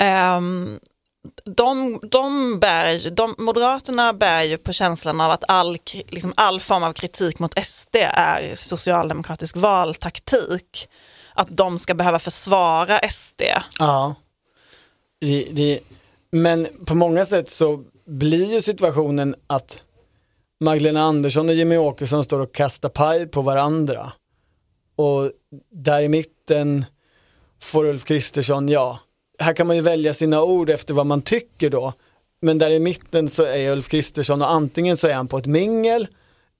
[0.00, 0.78] Ehm,
[1.44, 6.60] de, de bär, ju- de, Moderaterna bär ju på känslan av att all, liksom all
[6.60, 10.88] form av kritik mot SD är socialdemokratisk valtaktik.
[11.34, 13.42] Att de ska behöva försvara SD.
[13.78, 14.14] Ja.
[15.20, 15.80] Det, det,
[16.36, 19.80] men på många sätt så blir ju situationen att
[20.60, 24.12] Magdalena Andersson och Jimmy Åkesson står och kastar paj på varandra.
[24.96, 25.30] Och
[25.70, 26.84] där i mitten
[27.62, 29.00] får Ulf Kristersson, ja,
[29.38, 31.92] här kan man ju välja sina ord efter vad man tycker då.
[32.40, 35.46] Men där i mitten så är Ulf Kristersson och antingen så är han på ett
[35.46, 36.08] mingel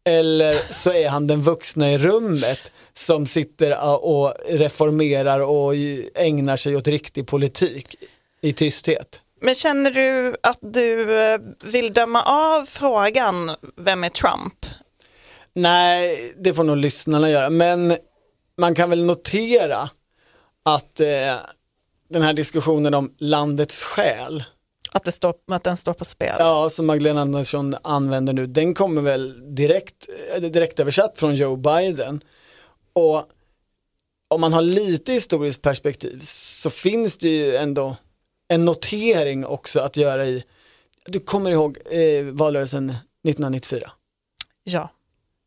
[0.04, 2.60] eller så är han den vuxna i rummet
[2.94, 5.74] som sitter och reformerar och
[6.14, 7.96] ägnar sig åt riktig politik
[8.40, 9.20] i tysthet.
[9.46, 14.66] Men känner du att du eh, vill döma av frågan, vem är Trump?
[15.52, 17.96] Nej, det får nog lyssnarna göra, men
[18.56, 19.90] man kan väl notera
[20.62, 21.37] att eh,
[22.09, 24.44] den här diskussionen om landets själ,
[24.92, 26.37] Att, det står, att den står på spel?
[26.38, 31.56] ja, som Magdalena Andersson använder nu, den kommer väl direkt, eh, direkt översatt från Joe
[31.56, 32.20] Biden.
[32.92, 33.22] Och
[34.28, 37.96] om man har lite historiskt perspektiv så finns det ju ändå
[38.48, 40.44] en notering också att göra i,
[41.06, 43.90] du kommer ihåg eh, valrörelsen 1994?
[44.64, 44.90] Ja.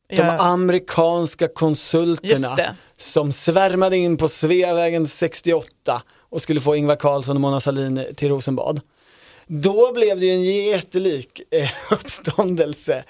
[0.10, 7.38] De Ja, amerikanska konsulterna som svärmade in på Sveavägen 68 och skulle få Ingvar Carlsson
[7.38, 8.82] och Mona Sahlin till Rosenbad.
[9.48, 13.04] Då blev det ju en jättelik eh, uppståndelse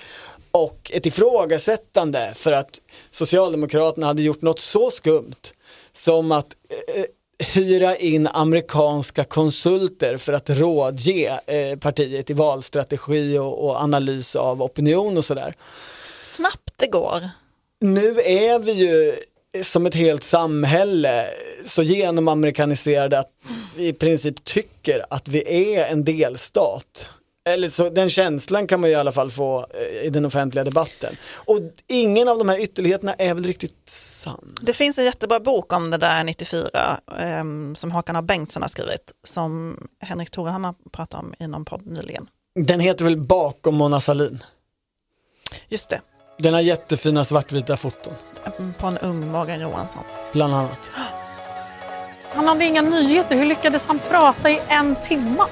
[0.51, 5.53] och ett ifrågasättande för att Socialdemokraterna hade gjort något så skumt
[5.93, 7.05] som att eh,
[7.39, 14.61] hyra in amerikanska konsulter för att rådge eh, partiet i valstrategi och, och analys av
[14.61, 15.53] opinion och sådär
[16.23, 17.29] Snabbt det går.
[17.81, 19.15] nu är vi ju
[19.63, 21.25] som ett helt samhälle
[21.65, 23.31] så genomamerikaniserade att
[23.77, 27.09] vi i princip tycker att vi är en delstat.
[27.49, 30.63] Eller så, den känslan kan man ju i alla fall få eh, i den offentliga
[30.63, 31.15] debatten.
[31.33, 34.55] Och ingen av de här ytterligheterna är väl riktigt sann.
[34.61, 38.21] Det finns en jättebra bok om det där 94 ehm, som Håkan A.
[38.21, 42.27] Bengtsson har skrivit som Henrik Torehammar pratade om i någon podd nyligen.
[42.55, 44.43] Den heter väl Bakom Mona Sahlin?
[45.67, 46.01] Just det.
[46.39, 48.13] Den har jättefina svartvita foton,
[48.79, 50.03] På en ung Morgan Johansson.
[50.33, 50.89] bland annat.
[52.33, 53.35] Han hade inga nyheter.
[53.35, 55.43] Hur lyckades han prata i en timme?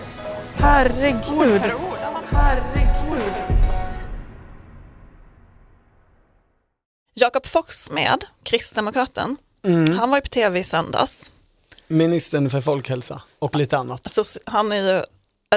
[0.55, 1.61] Herregud.
[2.37, 3.33] Herregud.
[7.13, 9.97] Jakob Forssmed, kristdemokraten, Mm.
[9.97, 11.31] han var ju på tv i söndags.
[11.87, 14.13] Ministern för folkhälsa och lite annat.
[14.13, 15.03] Så han är ju,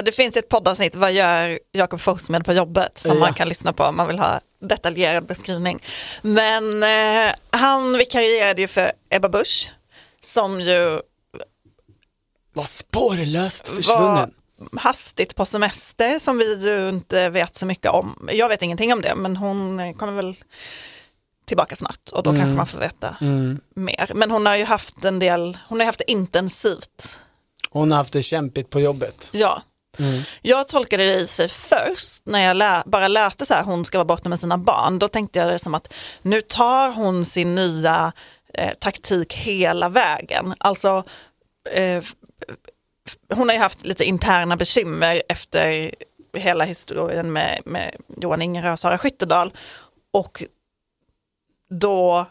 [0.01, 3.19] det finns ett poddavsnitt, vad gör Jakob Forssmed på jobbet, som Ja.
[3.19, 5.83] man kan lyssna på om man vill ha detaljerad beskrivning.
[6.21, 9.71] Men eh, han vikarierade ju för Ebba Busch,
[10.25, 11.01] som ju
[12.53, 14.13] Var spårlöst försvunnen.
[14.13, 14.29] var
[14.81, 18.29] hastigt på semester, som vi ju inte vet så mycket om.
[18.31, 20.35] Jag vet ingenting om det, men hon kommer väl
[21.45, 23.59] tillbaka snart och då kanske man får veta Mm.
[23.75, 24.11] mer.
[24.15, 27.19] Men hon har ju haft en del, hon har haft det intensivt.
[27.69, 29.27] Hon har haft det kämpigt på jobbet.
[29.31, 29.61] Ja.
[30.41, 33.97] Jag tolkade det i sig först när jag lä- bara läste så här, hon ska
[33.97, 34.99] vara borta med sina barn.
[34.99, 38.11] Då tänkte jag det som att nu tar hon sin nya
[38.53, 40.55] eh, taktik hela vägen.
[40.57, 41.03] Alltså,
[41.73, 42.03] eh,
[43.33, 45.95] hon har ju haft lite interna bekymmer efter
[46.33, 49.53] hela historien med, med Johan Ingerö och Sara Skyttedal.
[50.13, 50.43] Och
[51.69, 52.25] då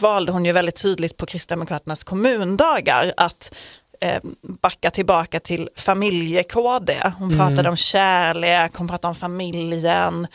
[0.00, 3.54] valde hon ju väldigt tydligt på Kristdemokraternas kommundagar att
[4.00, 7.12] eh, backa tillbaka till familje-KD.
[7.18, 10.26] Hon pratade om kärlek, hon pratade om familjen,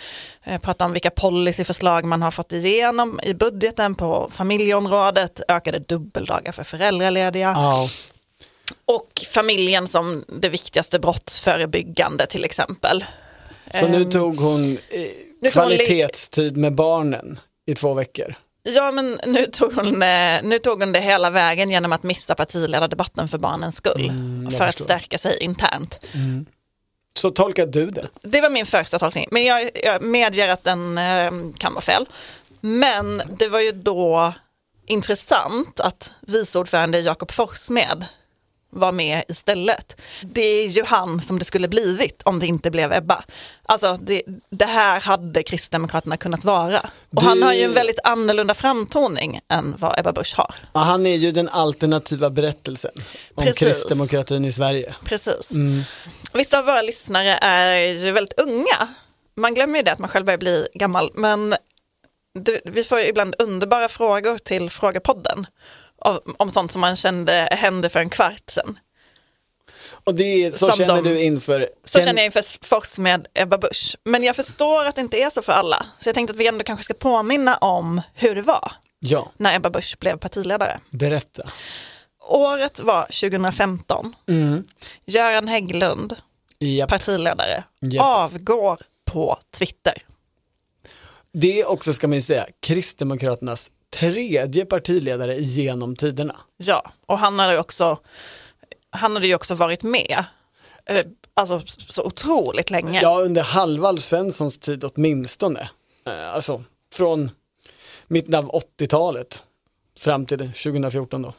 [0.43, 6.51] eh, pratade om vilka policyförslag man har fått igenom i budgeten på familjeområdet, ökade dubbeldagar
[6.51, 7.89] för föräldralediga Ja.
[8.85, 13.05] Och familjen som det viktigaste brottsförebyggande till exempel.
[13.79, 18.35] Så nu Ehm, tog hon eh, kvalitetstid med barnen i två veckor.
[18.63, 22.35] Ja men nu tog, hon, eh, nu tog hon det hela vägen genom att missa
[22.35, 24.09] partiledardebatten för barnens skull.
[24.09, 25.99] Mm, för att stärka sig internt.
[27.13, 28.07] Så tolkar du det?
[28.21, 32.05] Det var min första tolkning, men jag, jag medger att den eh, kan vara fel.
[32.61, 34.33] Men det var ju då
[34.85, 38.05] intressant att vice ordförande Jakob Forssmed
[38.71, 40.01] var med istället.
[40.21, 43.23] Det är ju han som det skulle blivit om det inte blev Ebba.
[43.63, 46.79] Alltså det, det här hade Kristdemokraterna kunnat vara.
[47.09, 50.55] Och Du- han har ju en väldigt annorlunda framtoning än vad Ebba Busch har.
[50.73, 52.91] Ja, han är ju den alternativa berättelsen
[53.35, 53.59] om Precis.
[53.59, 54.93] kristdemokratin i Sverige.
[55.05, 55.51] Precis.
[56.33, 58.87] Vissa av våra lyssnare är ju väldigt unga.
[59.35, 61.11] Man glömmer ju det att man själv börjar bli gammal.
[61.15, 61.55] Men
[62.39, 65.47] det, vi får ju ibland underbara frågor till Frågepodden.
[66.37, 68.79] Om sånt som man kände hände för en kvart sedan.
[70.03, 71.69] Och det är, så Som känner de- du inför...
[71.85, 73.97] Så känner jag inför Fors med Ebba Busch.
[74.03, 75.85] Men jag förstår att det inte är så för alla.
[75.99, 79.55] Så jag tänkte att vi ändå kanske ska påminna om hur det var Ja, när
[79.55, 80.79] Ebba Busch blev partiledare.
[80.89, 81.43] berätta.
[82.29, 84.15] Året var 2015.
[84.27, 84.63] Mm.
[85.05, 86.15] Göran Hägglund,
[86.59, 86.89] Japp.
[86.89, 88.05] partiledare, Japp.
[88.05, 90.03] avgår på Twitter.
[91.33, 96.35] Det också ska man ju säga, Kristdemokraternas tredje partiledare genom tiderna.
[96.57, 97.97] Ja, och han hade ju också,
[98.89, 100.23] han hade ju också varit med,
[100.85, 103.01] eh, alltså så otroligt länge.
[103.01, 105.69] Ja, under halva Alf Svenssons tid åtminstone.
[106.07, 107.31] Eh, Alltså, från
[108.07, 109.43] mitten av 80-talet
[109.99, 111.33] fram till 2014 då.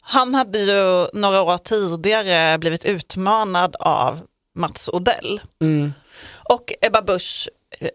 [0.00, 4.20] Han hade ju några år tidigare blivit utmanad av
[4.54, 5.40] Mats Odell.
[5.60, 5.92] Mm.
[6.48, 7.48] Och Ebba Busch,
[7.80, 7.88] eh,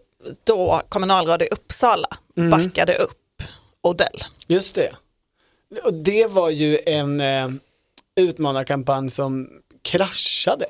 [0.44, 2.50] då kommunalråd i Uppsala, Mm.
[2.50, 3.18] backade upp
[3.84, 4.24] Odell.
[4.46, 4.96] Just det.
[5.84, 7.48] Och det var ju en eh,
[8.16, 9.50] utmanarkampanj som
[9.82, 10.66] kraschade.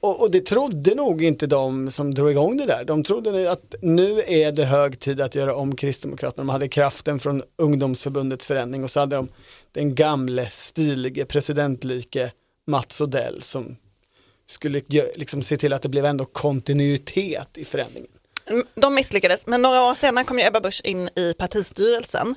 [0.00, 2.84] Och, och det trodde nog inte de som drog igång det där.
[2.84, 6.42] De trodde att nu är det hög tid att göra om Kristdemokraterna.
[6.44, 9.28] De hade kraften från ungdomsförbundets förändring och så hade de
[9.72, 12.32] den gamle stilige presidentlike
[12.66, 13.76] Mats Odell som
[14.46, 14.82] skulle
[15.14, 18.10] liksom se till att det blev ändå kontinuitet i förändringen.
[18.46, 22.34] Mm, De misslyckades, men några år senare kom ju Ebba Busch in i partistyrelsen.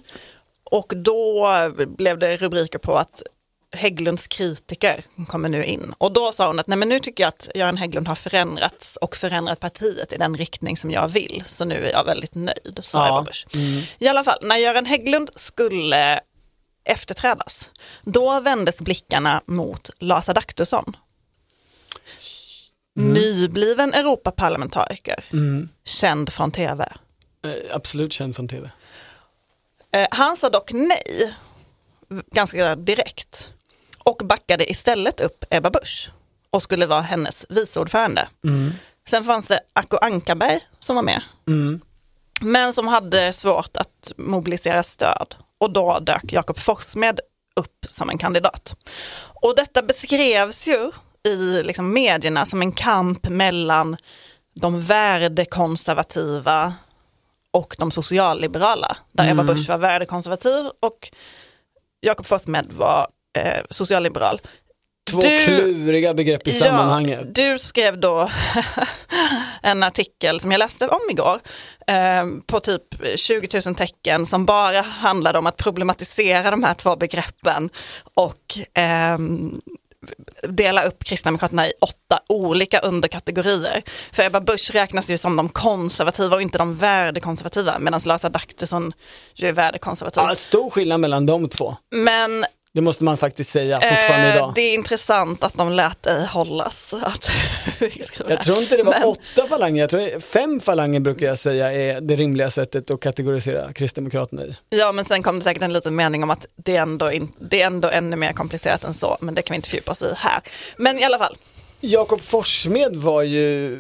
[0.72, 1.48] Och då
[1.98, 3.22] blev det rubriker på att
[3.72, 5.93] Hägglunds kritiker kommer nu in.
[5.98, 8.96] Och då sa hon att nej men nu tycker jag att Göran Hägglund har förändrats
[8.96, 11.43] och förändrat partiet i den riktning som jag vill.
[11.46, 13.08] Så nu är jag väldigt nöjd, sa Ja.
[13.08, 13.46] Ebba Busch.
[13.98, 16.20] I alla fall, när Göran Hägglund skulle
[16.86, 20.97] efterträdas, då vändes blickarna mot Lars Adaktusson.
[22.98, 25.26] Nybliven Europaparlamentariker,
[25.86, 26.93] känd från tv.
[27.45, 28.72] Eh, absolut känd från tv.
[29.91, 31.34] Eh, han sa dock nej,
[32.32, 33.50] ganska direkt,
[34.00, 36.10] och backade istället upp Ebba Busch
[36.50, 38.28] och skulle vara hennes viceordförande.
[39.10, 41.22] Sen fanns det Acko Ankarberg som var med,
[42.41, 47.20] men som hade svårt att mobilisera stöd och då dök Jakob Forssmed
[47.56, 48.76] upp som en kandidat.
[49.41, 50.91] Och detta beskrevs ju
[51.28, 53.97] i liksom medierna som en kamp mellan
[54.61, 56.73] de värdekonservativa
[57.51, 58.97] och de socialliberala.
[59.11, 59.55] Där Ebba Mm.
[59.55, 61.11] Busch var värdekonservativ och
[62.01, 63.07] Jakob Forssmed var
[63.38, 64.41] eh, socialliberal.
[65.11, 67.19] Två Du- kluriga begrepp i sammanhanget.
[67.23, 68.30] Ja, du skrev då
[69.61, 71.39] en artikel som jag läste om igår
[71.88, 72.84] eh, på typ
[73.15, 77.69] 20 000 tecken som bara handlade om att problematisera de här två begreppen
[78.13, 79.61] och ehm,
[80.43, 83.84] dela upp Kristdemokraterna i åtta olika underkategorier.
[84.12, 88.93] För Ebba Busch räknas ju som de konservativa och inte de värdekonservativa medan Lars Adaktusson
[89.36, 90.24] ju är värdekonservativ.
[90.28, 91.76] Ja, stor skillnad mellan de två.
[91.91, 92.45] Men
[92.78, 94.51] Det måste man faktiskt säga fortfarande eh, idag.
[94.55, 96.93] det är intressant att de lät dig hållas.
[96.93, 97.30] Att
[98.30, 101.73] Jag tror inte det var Men- åtta falanger, jag tror fem falanger brukar jag säga
[101.73, 104.55] är det rimliga sättet att kategorisera Kristdemokraterna i.
[104.69, 107.32] Ja, men sen kom det säkert en liten mening om att det är, ändå in,
[107.39, 110.01] det är ändå ännu mer komplicerat än så, men det kan vi inte fördjupa oss
[110.01, 110.41] i här.
[110.78, 111.38] Men i alla fall,
[111.80, 113.80] Jakob Forssmed var ju,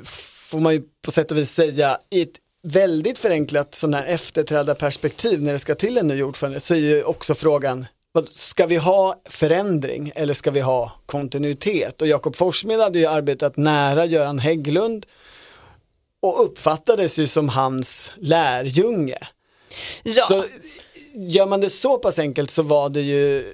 [0.49, 5.41] får man ju på sätt och vis säga, i ett väldigt förenklat sån här efterträdarperspektiv
[5.41, 7.85] när det ska till en ny ordförande så är ju också frågan
[8.31, 12.01] Ska vi ha förändring eller ska vi ha kontinuitet?
[12.01, 15.05] Och Jakob Forssmed hade ju arbetat nära Göran Hägglund
[16.21, 19.17] och uppfattades ju som hans lärjunge.
[20.03, 20.43] ja, Så
[21.13, 23.53] gör man det så pass enkelt så var det ju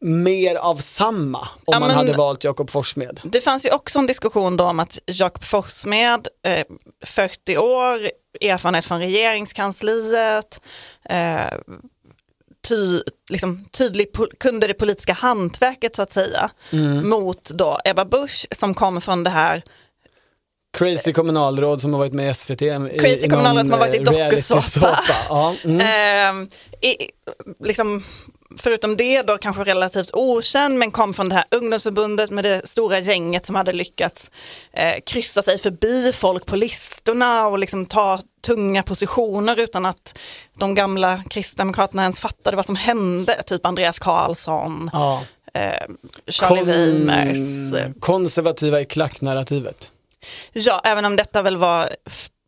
[0.00, 3.20] mer av samma om Ja, man hade valt Jakob Forssmed.
[3.24, 6.64] det fanns ju också en diskussion då om att Jakob Forssmed, eh,
[7.06, 8.00] 40 år,
[8.40, 10.60] erfarenhet från regeringskansliet,
[11.08, 11.44] eh,
[12.68, 13.00] ty,
[13.30, 14.08] liksom, tydlig,
[14.40, 17.08] kunde det politiska hantverket så att säga, Mm.
[17.08, 19.62] mot då Ebba Busch som kom från det här
[20.78, 22.58] Crazy kommunalråd som har varit med i SVT.
[23.00, 24.98] Crazy i kommunalråd som har varit i eh, dokusåpa.
[25.28, 26.48] Ja, mm.
[26.80, 26.96] I,
[27.64, 28.04] liksom,
[28.58, 32.98] förutom det då kanske relativt okänd men kom från det här ungdomsförbundet med det stora
[32.98, 34.30] gänget som hade lyckats
[34.72, 40.18] eh, kryssa sig förbi folk på listorna och liksom ta tunga positioner utan att
[40.58, 43.42] de gamla kristdemokraterna ens fattade vad som hände.
[43.46, 45.22] Typ Andreas Karlsson, ja.
[45.54, 45.72] eh,
[46.28, 47.36] Charlie Weimers.
[47.36, 49.88] Kon- konservativa i klacknarrativet.
[50.52, 51.90] Ja, även om detta väl var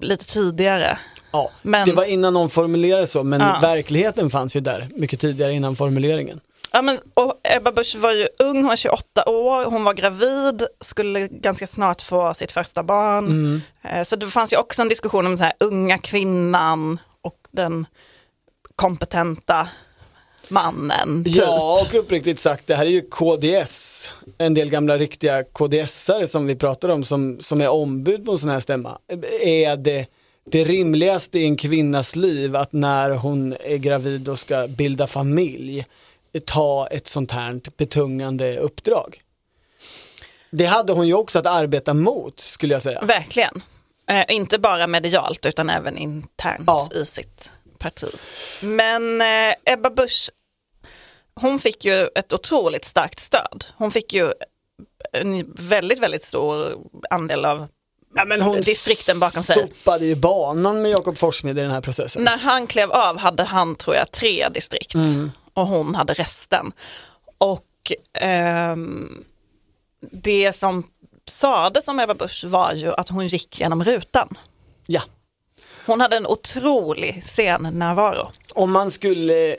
[0.03, 0.99] lite tidigare.
[1.35, 3.59] Ja, Men- det var innan någon formulerade så, men Ja.
[3.63, 6.41] verkligheten fanns ju där mycket tidigare innan formuleringen.
[6.73, 10.63] Ja, men, och Ebba Busch var ju ung, hon var 28 år, hon var gravid,
[10.81, 13.27] skulle ganska snart få sitt första barn.
[13.27, 13.61] Mm.
[13.83, 17.87] Eh, Så det fanns ju också en diskussion om så här, unga kvinnan och den
[18.77, 19.69] kompetenta
[20.49, 21.25] mannen.
[21.25, 21.37] Typ.
[21.37, 24.09] Ja, och uppriktigt sagt, det här är ju KDS,
[24.39, 28.39] en del gamla riktiga KDS-are som vi pratar om som, som är ombud på en
[28.39, 28.99] sån här stämma.
[29.41, 30.07] Är det
[30.45, 35.87] det rimligaste i en kvinnas liv att när hon är gravid och ska bilda familj
[36.47, 39.21] ta ett sånt här betungande uppdrag?
[40.51, 43.01] Det hade hon ju också att arbeta mot skulle jag säga.
[43.01, 43.63] Verkligen.
[44.09, 46.89] Eh, inte bara medialt utan även internt Ja.
[46.95, 48.09] i sitt parti.
[48.63, 50.31] Men eh, Ebba Busch,
[51.35, 53.65] hon fick ju ett otroligt starkt stöd.
[53.77, 54.33] Hon fick ju
[55.13, 56.79] en väldigt, väldigt stor
[57.11, 57.67] andel av
[58.15, 59.57] Ja, men hon distrikten bakom sig.
[59.57, 62.23] sopade ju banan med Jakob Forssmed i den här processen.
[62.23, 64.95] När han klev av hade han, tror jag, tre distrikt
[65.55, 66.73] och hon hade resten.
[67.39, 69.25] Och ehm,
[70.11, 70.87] det som
[71.27, 74.29] sades om Ebba Busch var ju att hon gick genom rutan.
[74.87, 75.03] Ja.
[75.87, 78.31] Hon hade en otrolig scennärvaro.
[78.55, 79.57] Om man skulle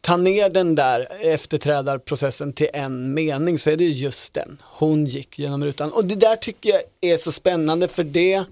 [0.00, 4.62] ta ner den där efterträdarprocessen till en mening så är det ju just den.
[4.64, 5.92] Hon gick genom rutan.
[5.92, 8.44] Och det där tycker jag är så spännande för det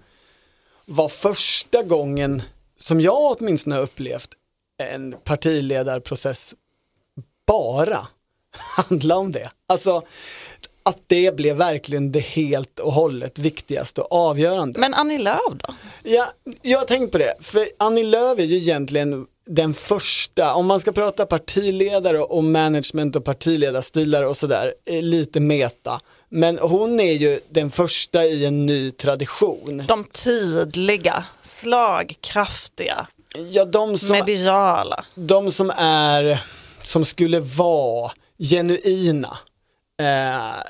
[0.84, 2.42] var första gången
[2.78, 4.30] som jag åtminstone har upplevt
[4.78, 6.54] en partiledarprocess
[7.46, 8.08] bara
[8.50, 9.50] handla om det.
[9.66, 10.02] Alltså
[10.82, 14.80] att det blev verkligen det helt och hållet viktigaste och avgörande.
[14.80, 15.74] Men Annie Lööf då?
[16.02, 16.28] Ja,
[16.62, 20.80] jag har tänkt på det, för Annie Lööf är ju egentligen den första, om man
[20.80, 26.00] ska prata partiledare och management och partiledarstilar och sådär, eh, lite meta.
[26.28, 29.84] Men hon är ju den första i en ny tradition.
[29.88, 33.06] De tydliga, slagkraftiga,
[33.50, 35.04] Ja, de som, mediala.
[35.14, 36.44] de som är,
[36.82, 39.38] som skulle vara genuina,
[40.00, 40.62] eh,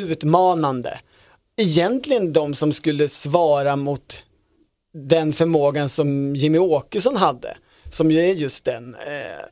[0.00, 0.98] utmanande.
[1.56, 4.22] Egentligen de som skulle svara mot
[4.94, 7.56] den förmågan som Jimmy Åkesson hade,
[7.90, 9.44] som ju är just den, eh,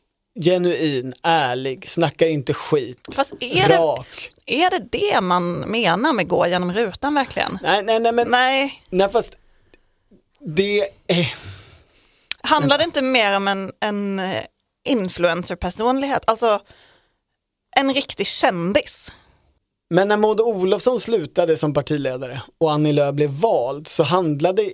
[0.44, 4.30] genuin, ärlig, snackar inte skit, Fast är det, rak.
[4.46, 7.58] är det det man menar med gå genom rutan verkligen?
[7.62, 9.36] Nej, nej, nej, men Nej, nej, fast
[10.40, 11.34] det är,
[12.40, 14.42] handlar det inte mer om en, en eh,
[14.88, 16.22] influencerpersonlighet?
[16.26, 16.60] Alltså
[17.76, 19.12] en riktig kändis.
[19.90, 24.72] Men när Maud Olofsson slutade som partiledare och Annie Lööf blev vald så handlade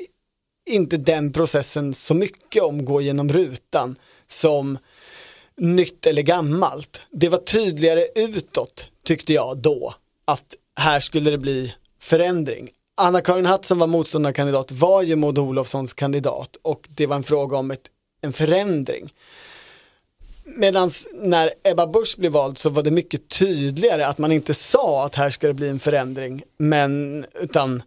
[0.67, 3.97] inte den processen så mycket om gå genom rutan
[4.29, 4.79] som
[5.57, 7.01] nytt eller gammalt.
[7.11, 9.95] Det var tydligare utåt tyckte jag då
[10.25, 12.71] att här skulle det bli förändring.
[12.97, 17.57] Anna-Karin Hatt som var motståndarkandidat var ju Maud Olofssons kandidat och det var en fråga
[17.57, 17.91] om ett,
[18.21, 19.13] en förändring.
[20.45, 25.05] Medan när Ebba Busch blev vald så var det mycket tydligare att man inte sa
[25.07, 27.83] att här ska det bli en förändring, men utan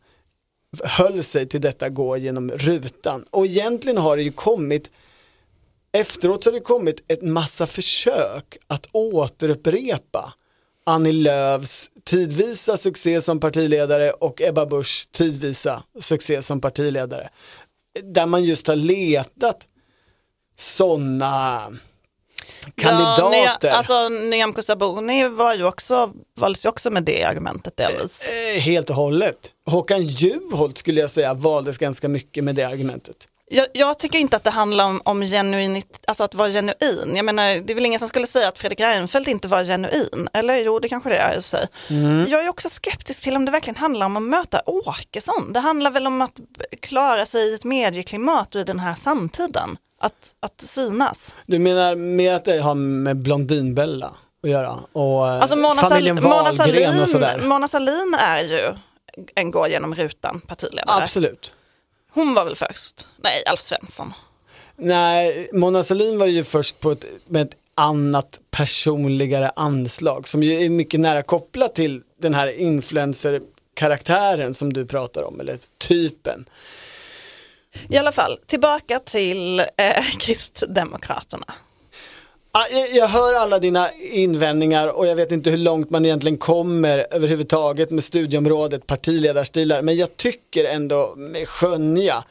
[0.83, 3.25] höll sig till detta gå genom rutan.
[3.29, 4.89] Och egentligen har det ju kommit
[5.91, 10.33] Efteråt så har det kommit ett massa försök att återupprepa
[10.85, 17.29] Annie Lööfs tidvisa succé som partiledare och Ebba Buschs tidvisa succé som partiledare.
[18.03, 19.67] Där man just har letat
[20.57, 21.61] sådana
[22.75, 23.67] kandidater.
[23.67, 28.21] Ja, alltså Nyamko Sabuni var ju också, valdes ju också med det argumentet delvis.
[28.21, 29.51] Eh, helt och hållet.
[29.65, 33.27] Håkan Juholt skulle jag säga valdes ganska mycket med det argumentet.
[33.47, 37.15] Jag, jag, tycker inte att det handlar om, om genuinit, alltså att vara genuin.
[37.15, 40.29] Jag menar, det är väl ingen som skulle säga att Fredrik Reinfeldt inte var genuin.
[40.33, 41.67] Eller jo, det kanske det är i och för sig.
[41.89, 42.25] Mm.
[42.29, 45.53] Jag är också skeptisk till om det verkligen handlar om att möta Åkesson.
[45.53, 46.39] Det handlar väl om att
[46.81, 49.77] klara sig i ett medieklimat i den här samtiden.
[49.99, 51.35] Att, att synas.
[51.45, 54.79] Du menar mer att det har med Blondinbella att göra?
[54.93, 57.41] Och eh, alltså Mona familjen Sal Wahlgren och sådär?
[57.43, 58.73] Mona Salin är ju
[59.35, 61.03] en gå genom rutan partiledare.
[61.03, 61.53] Absolut.
[62.11, 63.07] Hon var väl först?
[63.17, 64.13] Nej, Alf Svensson.
[64.75, 70.63] Nej, Mona Sahlin var ju först på ett, med ett annat personligare anslag som ju
[70.63, 76.45] är mycket nära kopplat till den här influencer-karaktären som du pratar om, eller typen.
[77.89, 81.53] I alla fall, tillbaka till eh, Kristdemokraterna.
[82.57, 87.07] Ah, jag hör alla dina invändningar och jag vet inte hur långt man egentligen kommer
[87.11, 89.81] överhuvudtaget med studieområdet partiledarstilar.
[89.81, 92.23] Men jag tycker ändå med skönja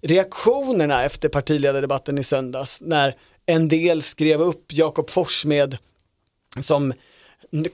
[0.00, 3.14] reaktionerna efter partiledardebatten i söndags när
[3.46, 5.78] en del skrev upp Jakob Forssmed
[6.60, 6.92] som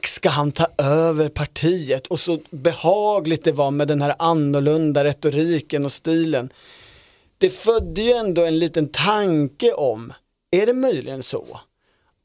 [0.04, 5.84] ska han ta över partiet och så behagligt det var med den här annorlunda retoriken
[5.84, 6.52] och stilen.
[7.38, 10.12] Det födde ju ändå en liten tanke om,
[10.50, 11.60] är det möjligen så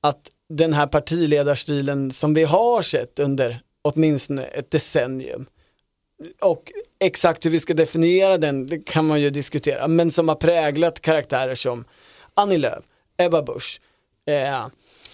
[0.03, 5.45] att den här partiledarstilen som vi har sett under åtminstone ett decennium
[6.41, 10.35] och exakt hur vi ska definiera den det kan man ju diskutera, men som har
[10.35, 11.85] präglat karaktärer som
[12.33, 12.83] Annie Lööf,
[13.17, 13.81] Ebba Busch,
[14.25, 14.67] eh,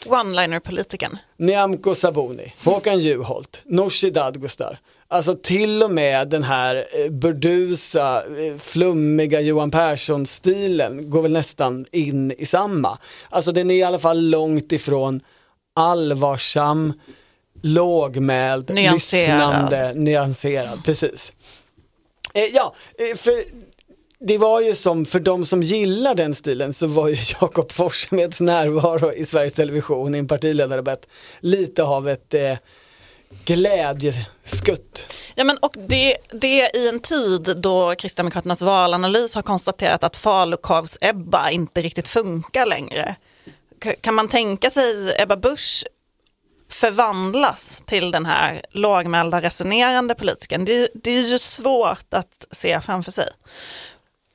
[0.05, 1.17] One-liner-politikern.
[1.37, 4.79] Nyamko Sabuni, Håkan Juholt, Nooshi Dadgostar.
[5.11, 11.85] Alltså till och med den här eh, burdusa, eh, flummiga Johan Persson-stilen går väl nästan
[11.91, 12.97] in i samma.
[13.29, 15.21] Alltså den är i alla fall långt ifrån
[15.75, 16.93] allvarsam,
[17.61, 18.93] lågmäld, nyanserad.
[18.93, 20.79] lyssnande, nyanserad.
[20.85, 21.31] Precis.
[22.33, 22.75] Eh, ja,
[23.15, 23.43] för
[24.19, 28.41] det var ju som, för de som gillar den stilen så var ju Jakob Forssmeds
[28.41, 31.07] närvaro i Sveriges Television i en partiledardebatt
[31.39, 32.57] lite av ett eh,
[33.45, 35.13] glädjeskutt.
[35.35, 41.49] Ja men och det, det i en tid då Kristdemokraternas valanalys har konstaterat att falukorvs-Ebba
[41.49, 43.15] inte riktigt funkar längre.
[44.01, 45.85] Kan man tänka sig Ebba Busch
[46.69, 50.65] förvandlas till den här lågmälda resonerande politikern?
[50.65, 53.29] Det, det är ju svårt att se framför sig.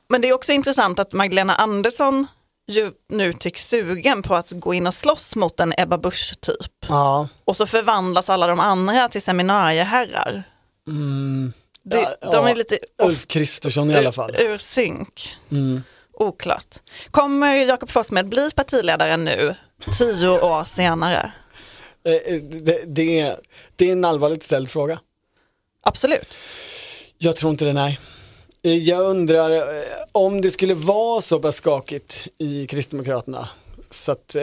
[0.08, 2.26] Men det är också intressant att Magdalena Andersson
[2.68, 6.86] ju nu tycks sugen på att gå in och slåss mot en Ebba Busch typ.
[6.88, 7.28] Ja.
[7.44, 10.42] Och så förvandlas alla de andra till seminarieherrar.
[10.86, 11.52] Mm.
[11.82, 14.30] Det, ja, de är lite Ulf Kristersson i alla fall.
[14.38, 15.36] Ur, ur synk.
[15.50, 15.82] Mm.
[16.12, 16.76] Oklart.
[17.10, 19.54] Kommer Jakob Forssmed bli partiledare nu,
[19.98, 21.32] tio år senare?
[22.04, 23.40] Eh, eh, det, det, är,
[23.76, 25.00] det är en allvarligt ställd fråga.
[25.82, 26.36] Absolut.
[27.18, 28.00] Jag tror inte det, nej.
[28.66, 33.48] Jag undrar eh, om det skulle vara så pass skakigt i Kristdemokraterna
[33.90, 34.42] så att eh,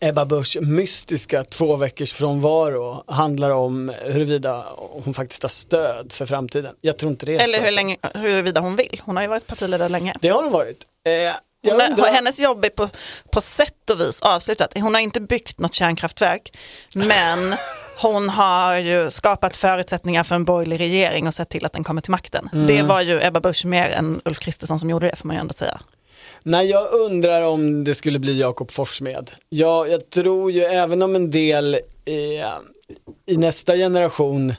[0.00, 6.74] Ebba Busch mystiska två veckors frånvaro handlar om huruvida hon faktiskt har stöd för framtiden.
[6.80, 7.36] Jag tror inte det.
[7.36, 9.00] Eller hur länge, huruvida hon vill.
[9.04, 10.14] Hon har ju varit partiledare länge.
[10.20, 10.84] Det har hon varit.
[11.04, 12.06] Eh, hon undrar...
[12.12, 12.88] Hennes jobb är på,
[13.30, 14.72] på sätt och vis avslutat.
[14.74, 16.56] Hon har inte byggt något kärnkraftverk,
[16.94, 17.56] men
[17.96, 22.00] hon har ju skapat förutsättningar för en borgerlig regering och sett till att den kommer
[22.00, 22.48] till makten.
[22.52, 22.66] Mm.
[22.66, 25.40] Det var ju Ebba Busch mer än Ulf Kristersson som gjorde det, får man ju
[25.40, 25.80] ändå säga.
[26.42, 29.30] Nej, jag undrar om det skulle bli Jakob Forssmed.
[29.48, 31.74] Ja, jag tror ju även om en del
[32.04, 32.42] i,
[33.26, 34.54] i nästa generation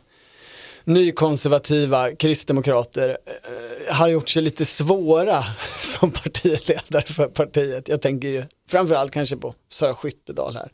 [0.87, 5.43] nykonservativa kristdemokrater eh, har gjort sig lite svåra
[5.81, 7.87] som partiledare för partiet.
[7.87, 10.71] Jag tänker ju framförallt kanske på Sara Skyttedal här.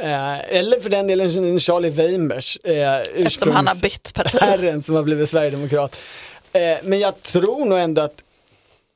[0.00, 4.38] Eh, eller för den delen Charlie Weimers, eh, Eftersom han har bytt parti.
[4.40, 5.96] Herren som har blivit sverigedemokrat.
[6.52, 8.24] Eh, men jag tror nog ändå att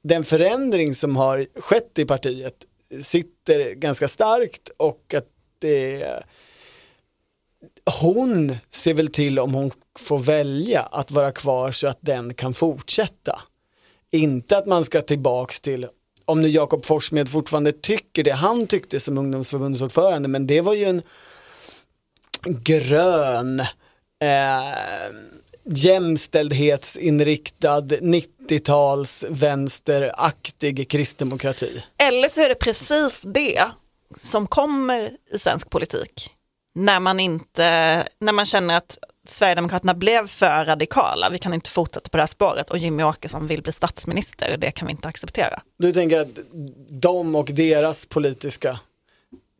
[0.03, 2.55] den förändring som har skett i partiet
[3.03, 5.26] sitter ganska starkt och att
[5.59, 6.05] det
[7.91, 12.55] hon ser väl till om hon får välja att vara kvar så att den kan
[12.55, 13.43] fortsätta.
[14.11, 15.86] Inte att man ska tillbaks till,
[16.24, 20.84] om nu Jakob Forssmed fortfarande tycker det han tyckte som ungdomsförbundsordförande, men det var ju
[20.84, 21.03] en
[22.45, 23.66] grön, eh,
[25.64, 31.84] jämställdhetsinriktad 90-tals vänsteraktig kristdemokrati.
[32.09, 33.64] Eller så är det precis det
[34.22, 36.30] som kommer i svensk politik.
[36.78, 38.98] När man, inte, när man känner att
[39.28, 43.46] Sverigedemokraterna blev för radikala, vi kan inte fortsätta på det här spåret och Jimmy Åkesson
[43.46, 45.60] vill bli statsminister och det kan vi inte acceptera.
[45.78, 46.28] Du tänker att
[46.90, 48.80] de och deras politiska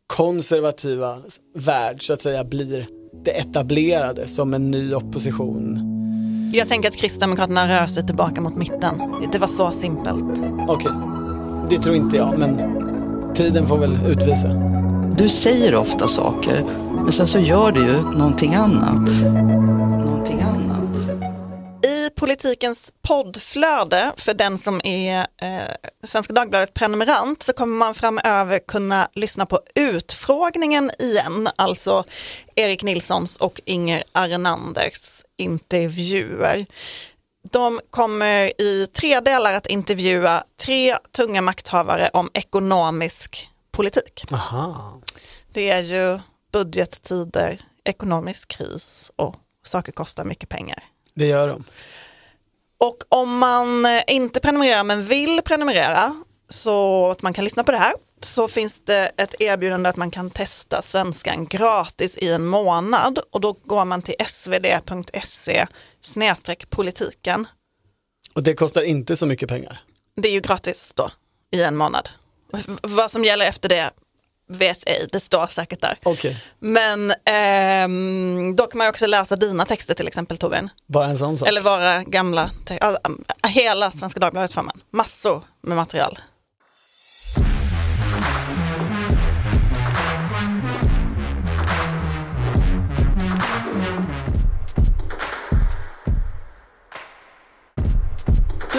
[0.07, 1.17] konservativa
[1.55, 2.87] värld så att säga blir
[3.23, 5.79] det etablerade som en ny opposition?
[6.53, 9.01] Jag tänker att Kristdemokraterna rör sig tillbaka mot mitten.
[9.31, 10.23] Det var så simpelt.
[10.67, 10.91] Okej,
[11.69, 12.79] det tror inte jag, men
[13.35, 14.79] tiden får väl utvisa.
[15.19, 16.63] Du säger ofta saker,
[17.03, 19.09] men sen så gör du ju någonting annat.
[20.05, 20.95] Någonting annat.
[21.85, 25.59] I politikens poddflöde, för den som är eh,
[26.07, 32.03] Svenska Dagbladet prenumerant, så kommer man framöver kunna lyssna på utfrågningen igen, alltså
[32.55, 36.65] Erik Nilssons och Inger Arnanders intervjuer.
[37.51, 43.49] De kommer i tre delar att intervjua tre tunga makthavare om ekonomisk
[43.79, 44.23] politik.
[44.31, 45.01] Aha.
[45.53, 46.19] Det är ju
[46.51, 50.83] budgettider, ekonomisk kris och saker kostar mycket pengar.
[51.13, 51.63] Det gör de.
[52.77, 57.71] Och om man eh, inte prenumererar men vill prenumerera så att man kan lyssna på
[57.71, 62.45] det här så finns det ett erbjudande att man kan testa svenskan gratis i en
[62.45, 65.67] månad och då går man till svd.se
[66.69, 67.47] politiken.
[68.33, 69.81] Och det kostar inte så mycket pengar.
[70.15, 71.11] Det är ju gratis då
[71.51, 72.09] i en månad.
[72.81, 73.91] Vad som gäller efter det
[74.51, 75.97] vet ej, det står säkert där.
[76.03, 80.69] Okej, Men ehm, då kan man också läsa dina texter till exempel Torbjörn.
[80.87, 81.47] bara en sån sak.
[81.47, 82.97] Eller våra gamla, te- all-
[83.47, 84.81] hela Svenska Dagbladet får man.
[84.91, 86.19] Massor med material.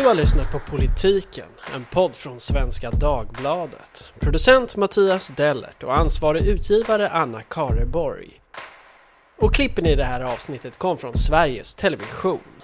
[0.01, 4.13] Du har lyssnat på Politiken, en podd från Svenska Dagbladet.
[4.21, 8.41] Producent Mattias Dellert och ansvarig utgivare Anna Kareborg.
[9.39, 12.60] Och klippen i det här avsnittet kom från Sveriges Television.